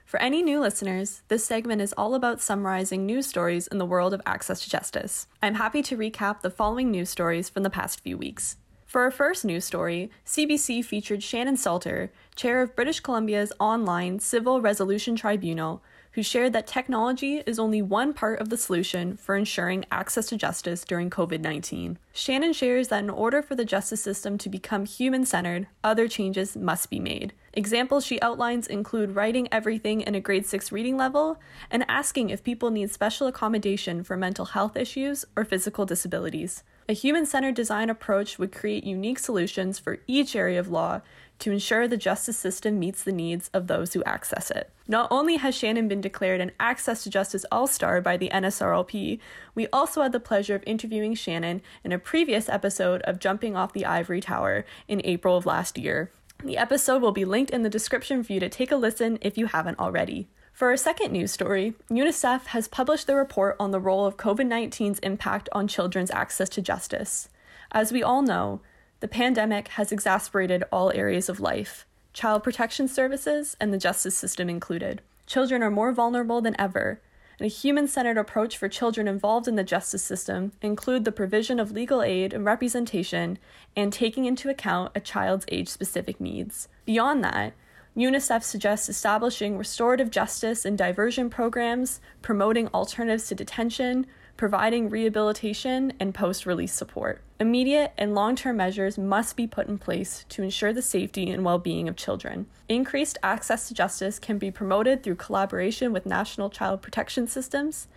For 0.06 0.20
any 0.22 0.42
new 0.42 0.60
listeners, 0.60 1.24
this 1.28 1.46
segment 1.46 1.82
is 1.82 1.94
all 1.98 2.16
about 2.16 2.42
summarizing 2.42 3.06
news 3.06 3.28
stories 3.28 3.68
in 3.68 3.78
the 3.78 3.86
world 3.86 4.14
of 4.14 4.22
access 4.26 4.62
to 4.62 4.70
justice. 4.70 5.28
I'm 5.44 5.56
happy 5.56 5.84
to 5.84 5.98
recap 5.98 6.42
the 6.42 6.50
following 6.50 6.90
news 6.90 7.10
stories 7.10 7.50
from 7.50 7.64
the 7.64 7.70
past 7.70 8.00
few 8.00 8.18
weeks. 8.18 8.58
For 8.86 9.02
our 9.02 9.12
first 9.12 9.44
news 9.44 9.66
story, 9.66 10.12
CBC 10.26 10.86
featured 10.86 11.24
Shannon 11.24 11.58
Salter, 11.58 12.12
chair 12.36 12.62
of 12.62 12.76
British 12.76 13.00
Columbia's 13.00 13.52
online 13.60 14.20
Civil 14.20 14.62
Resolution 14.62 15.16
Tribunal, 15.16 15.82
who 16.12 16.24
shared 16.24 16.54
that 16.54 16.68
technology 16.68 17.44
is 17.46 17.60
only 17.60 17.82
one 17.82 18.14
part 18.14 18.40
of 18.40 18.50
the 18.50 18.58
solution 18.58 19.18
for 19.18 19.36
ensuring 19.36 19.84
access 19.92 20.28
to 20.28 20.38
justice 20.38 20.86
during 20.86 21.10
COVID 21.10 21.42
19. 21.42 21.98
Shannon 22.14 22.54
shares 22.54 22.88
that 22.88 23.04
in 23.04 23.10
order 23.10 23.42
for 23.42 23.56
the 23.56 23.66
justice 23.66 24.02
system 24.02 24.38
to 24.38 24.50
become 24.50 24.86
human 24.86 25.26
centered, 25.26 25.68
other 25.84 26.08
changes 26.08 26.56
must 26.56 26.90
be 26.90 27.00
made. 27.00 27.34
Examples 27.54 28.06
she 28.06 28.22
outlines 28.22 28.68
include 28.68 29.16
writing 29.16 29.50
everything 29.52 30.02
in 30.02 30.16
a 30.16 30.22
grade 30.22 30.46
6 30.46 30.72
reading 30.72 30.96
level 30.96 31.38
and 31.72 31.84
asking 31.90 32.30
if 32.30 32.44
people 32.44 32.70
need 32.70 32.92
special 32.92 33.28
accommodation 33.28 34.04
for 34.04 34.16
mental 34.16 34.46
health 34.46 34.78
issues 34.78 35.26
or 35.36 35.44
physical 35.44 35.86
disabilities. 35.86 36.64
A 36.88 36.94
human 36.94 37.26
centered 37.26 37.56
design 37.56 37.90
approach 37.90 38.38
would 38.38 38.52
create 38.52 38.84
unique 38.84 39.18
solutions 39.18 39.80
for 39.80 39.98
each 40.06 40.36
area 40.36 40.60
of 40.60 40.70
law 40.70 41.02
to 41.40 41.52
ensure 41.52 41.88
the 41.88 41.98
justice 41.98 42.38
system 42.38 42.78
meets 42.78 43.04
the 43.04 43.12
needs 43.12 43.50
of 43.56 43.66
those 43.66 43.94
who 43.94 44.04
access 44.04 44.52
it. 44.52 44.70
Not 44.88 45.08
only 45.10 45.38
has 45.38 45.56
Shannon 45.56 45.88
been 45.88 46.00
declared 46.00 46.42
an 46.42 46.52
Access 46.60 47.04
to 47.04 47.10
Justice 47.10 47.44
All 47.52 47.66
Star 47.66 48.02
by 48.02 48.18
the 48.18 48.30
NSRLP, 48.30 49.20
we 49.56 49.68
also 49.74 50.04
had 50.04 50.12
the 50.12 50.20
pleasure 50.20 50.54
of 50.54 50.64
interviewing 50.68 51.16
Shannon 51.16 51.64
in 51.84 51.92
a 51.92 51.98
previous 51.98 52.48
episode 52.48 53.02
of 53.02 53.20
Jumping 53.20 53.56
Off 53.56 53.74
the 53.74 53.86
Ivory 53.86 54.22
Tower 54.22 54.64
in 54.88 55.02
April 55.04 55.36
of 55.36 55.48
last 55.48 55.80
year. 55.80 56.12
The 56.44 56.58
episode 56.58 57.02
will 57.02 57.12
be 57.12 57.26
linked 57.26 57.50
in 57.50 57.64
the 57.64 57.70
description 57.70 58.24
for 58.24 58.34
you 58.34 58.40
to 58.42 58.50
take 58.50 58.72
a 58.72 58.76
listen 58.76 59.18
if 59.22 59.40
you 59.40 59.48
haven't 59.48 59.80
already. 59.80 60.28
For 60.56 60.70
our 60.70 60.78
second 60.78 61.12
news 61.12 61.34
story, 61.34 61.74
UNICEF 61.90 62.46
has 62.46 62.70
published 62.70 63.08
the 63.08 63.16
report 63.18 63.58
on 63.60 63.72
the 63.72 63.80
role 63.82 64.06
of 64.06 64.16
COVID 64.16 64.48
19's 64.48 65.00
impact 65.00 65.50
on 65.52 65.68
children's 65.68 66.10
access 66.12 66.48
to 66.48 66.62
justice. 66.62 67.28
As 67.74 67.92
we 67.92 68.02
all 68.02 68.22
know, 68.22 68.62
the 69.02 69.10
pandemic 69.10 69.68
has 69.68 69.92
exacerbated 69.92 70.64
all 70.72 70.94
areas 70.94 71.28
of 71.28 71.42
life, 71.42 71.86
child 72.14 72.42
protection 72.42 72.88
services 72.88 73.58
and 73.60 73.74
the 73.74 73.78
justice 73.78 74.18
system 74.18 74.50
included. 74.50 75.02
Children 75.28 75.62
are 75.62 75.70
more 75.70 75.92
vulnerable 75.92 76.40
than 76.40 76.56
ever, 76.58 77.02
and 77.38 77.46
a 77.46 77.50
human 77.50 77.86
centered 77.86 78.18
approach 78.18 78.58
for 78.58 78.70
children 78.70 79.10
involved 79.10 79.50
in 79.50 79.58
the 79.58 79.64
justice 79.66 80.04
system 80.04 80.54
include 80.62 81.04
the 81.04 81.12
provision 81.12 81.60
of 81.60 81.74
legal 81.74 82.02
aid 82.02 82.32
and 82.32 82.46
representation 82.46 83.38
and 83.76 83.92
taking 83.92 84.24
into 84.24 84.50
account 84.50 84.94
a 84.96 85.02
child's 85.02 85.46
age 85.50 85.68
specific 85.68 86.22
needs. 86.22 86.70
Beyond 86.86 87.26
that, 87.26 87.52
UNICEF 87.96 88.44
suggests 88.44 88.90
establishing 88.90 89.58
restorative 89.58 90.12
justice 90.12 90.66
and 90.66 90.78
diversion 90.78 91.30
programs, 91.30 92.02
promoting 92.22 92.68
alternatives 92.74 93.28
to 93.28 93.36
detention, 93.36 94.06
providing 94.38 94.90
rehabilitation, 94.90 95.94
and 96.00 96.14
post 96.14 96.46
release 96.46 96.74
support. 96.74 97.22
Immediate 97.40 97.94
and 97.98 98.16
long 98.16 98.36
term 98.36 98.58
measures 98.58 98.98
must 98.98 99.36
be 99.36 99.48
put 99.48 99.68
in 99.68 99.78
place 99.78 100.26
to 100.30 100.44
ensure 100.44 100.72
the 100.72 100.82
safety 100.82 101.30
and 101.30 101.44
well 101.44 101.60
being 101.60 101.88
of 101.88 101.96
children. 101.96 102.48
Increased 102.68 103.18
access 103.22 103.68
to 103.68 103.74
justice 103.74 104.20
can 104.20 104.38
be 104.38 104.52
promoted 104.52 105.04
through 105.04 105.16
collaboration 105.16 105.92
with 105.94 106.06
national 106.06 106.50
child 106.50 106.82
protection 106.82 107.28
systems, 107.28 107.88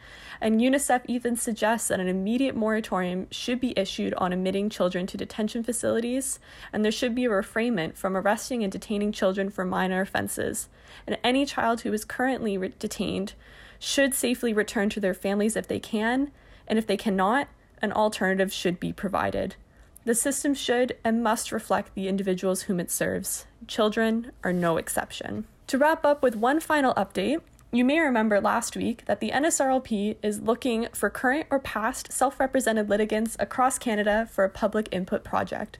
and 0.40 0.60
UNICEF 0.60 1.02
even 1.06 1.36
suggests 1.36 1.88
that 1.88 2.00
an 2.00 2.08
immediate 2.08 2.56
moratorium 2.56 3.26
should 3.30 3.60
be 3.60 3.78
issued 3.78 4.14
on 4.14 4.32
admitting 4.32 4.68
children 4.68 5.06
to 5.06 5.16
detention 5.16 5.62
facilities, 5.62 6.38
and 6.72 6.84
there 6.84 6.92
should 6.92 7.14
be 7.14 7.24
a 7.24 7.30
refrainment 7.30 7.96
from 7.96 8.16
arresting 8.16 8.62
and 8.62 8.72
detaining 8.72 9.12
children 9.12 9.50
for 9.50 9.64
minor 9.64 10.00
offenses. 10.00 10.68
And 11.06 11.18
any 11.24 11.46
child 11.46 11.82
who 11.82 11.92
is 11.92 12.04
currently 12.04 12.58
re- 12.58 12.74
detained 12.78 13.34
should 13.78 14.14
safely 14.14 14.52
return 14.52 14.88
to 14.90 15.00
their 15.00 15.14
families 15.14 15.56
if 15.56 15.68
they 15.68 15.80
can, 15.80 16.30
and 16.66 16.78
if 16.78 16.86
they 16.86 16.96
cannot, 16.96 17.48
an 17.80 17.92
alternative 17.92 18.52
should 18.52 18.80
be 18.80 18.92
provided. 18.92 19.56
The 20.04 20.14
system 20.14 20.54
should 20.54 20.96
and 21.04 21.22
must 21.22 21.52
reflect 21.52 21.94
the 21.94 22.08
individuals 22.08 22.62
whom 22.62 22.80
it 22.80 22.90
serves. 22.90 23.46
Children 23.66 24.32
are 24.42 24.52
no 24.52 24.76
exception. 24.76 25.46
To 25.66 25.78
wrap 25.78 26.04
up 26.04 26.22
with 26.22 26.34
one 26.34 26.60
final 26.60 26.94
update, 26.94 27.42
you 27.70 27.84
may 27.84 28.00
remember 28.00 28.40
last 28.40 28.74
week 28.74 29.04
that 29.04 29.20
the 29.20 29.30
NSRLP 29.30 30.16
is 30.22 30.40
looking 30.40 30.88
for 30.94 31.10
current 31.10 31.46
or 31.50 31.58
past 31.58 32.10
self 32.10 32.40
represented 32.40 32.88
litigants 32.88 33.36
across 33.38 33.78
Canada 33.78 34.26
for 34.32 34.44
a 34.44 34.48
public 34.48 34.88
input 34.90 35.22
project. 35.22 35.78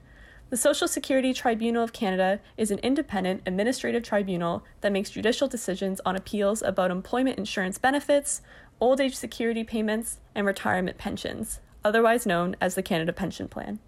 The 0.49 0.57
Social 0.57 0.87
Security 0.87 1.33
Tribunal 1.33 1.83
of 1.83 1.93
Canada 1.93 2.39
is 2.57 2.71
an 2.71 2.79
independent 2.79 3.43
administrative 3.45 4.03
tribunal 4.03 4.63
that 4.81 4.91
makes 4.91 5.11
judicial 5.11 5.47
decisions 5.47 6.01
on 6.05 6.15
appeals 6.15 6.61
about 6.63 6.89
employment 6.89 7.37
insurance 7.37 7.77
benefits, 7.77 8.41
old 8.79 8.99
age 8.99 9.15
security 9.15 9.63
payments, 9.63 10.19
and 10.33 10.47
retirement 10.47 10.97
pensions 10.97 11.59
otherwise 11.83 12.25
known 12.25 12.55
as 12.59 12.75
the 12.75 12.83
Canada 12.83 13.13
Pension 13.13 13.47
Plan. 13.47 13.79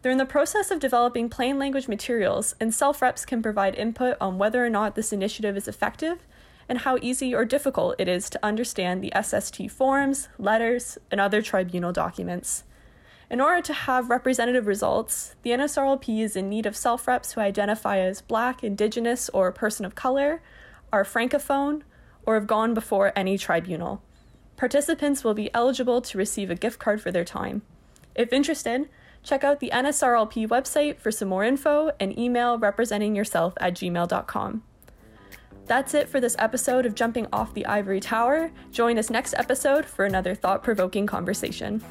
They're 0.00 0.12
in 0.12 0.18
the 0.18 0.24
process 0.24 0.70
of 0.70 0.80
developing 0.80 1.28
plain 1.28 1.58
language 1.58 1.88
materials, 1.88 2.54
and 2.60 2.74
self 2.74 3.00
reps 3.00 3.24
can 3.24 3.42
provide 3.42 3.74
input 3.74 4.16
on 4.20 4.38
whether 4.38 4.64
or 4.64 4.70
not 4.70 4.94
this 4.94 5.12
initiative 5.12 5.56
is 5.56 5.68
effective 5.68 6.26
and 6.68 6.78
how 6.78 6.98
easy 7.02 7.34
or 7.34 7.44
difficult 7.44 7.96
it 7.98 8.08
is 8.08 8.30
to 8.30 8.44
understand 8.44 9.02
the 9.02 9.12
SST 9.20 9.70
forms, 9.70 10.28
letters, 10.38 10.98
and 11.10 11.20
other 11.20 11.42
tribunal 11.42 11.92
documents. 11.92 12.64
In 13.32 13.40
order 13.40 13.62
to 13.62 13.72
have 13.72 14.10
representative 14.10 14.66
results, 14.66 15.36
the 15.40 15.52
NSRLP 15.52 16.20
is 16.20 16.36
in 16.36 16.50
need 16.50 16.66
of 16.66 16.76
self 16.76 17.08
reps 17.08 17.32
who 17.32 17.40
identify 17.40 17.96
as 17.98 18.20
Black, 18.20 18.62
Indigenous, 18.62 19.30
or 19.30 19.50
person 19.50 19.86
of 19.86 19.94
color, 19.94 20.42
are 20.92 21.02
Francophone, 21.02 21.80
or 22.26 22.34
have 22.34 22.46
gone 22.46 22.74
before 22.74 23.10
any 23.16 23.38
tribunal. 23.38 24.02
Participants 24.58 25.24
will 25.24 25.32
be 25.32 25.52
eligible 25.54 26.02
to 26.02 26.18
receive 26.18 26.50
a 26.50 26.54
gift 26.54 26.78
card 26.78 27.00
for 27.00 27.10
their 27.10 27.24
time. 27.24 27.62
If 28.14 28.34
interested, 28.34 28.90
check 29.22 29.42
out 29.42 29.60
the 29.60 29.70
NSRLP 29.72 30.46
website 30.48 30.98
for 30.98 31.10
some 31.10 31.28
more 31.28 31.42
info 31.42 31.90
and 31.98 32.16
email 32.18 32.58
representing 32.58 33.16
yourself 33.16 33.54
at 33.62 33.72
gmail.com. 33.72 34.62
That's 35.64 35.94
it 35.94 36.06
for 36.10 36.20
this 36.20 36.36
episode 36.38 36.84
of 36.84 36.94
Jumping 36.94 37.28
Off 37.32 37.54
the 37.54 37.64
Ivory 37.64 38.00
Tower. 38.00 38.50
Join 38.70 38.98
us 38.98 39.08
next 39.08 39.32
episode 39.38 39.86
for 39.86 40.04
another 40.04 40.34
thought 40.34 40.62
provoking 40.62 41.06
conversation. 41.06 41.82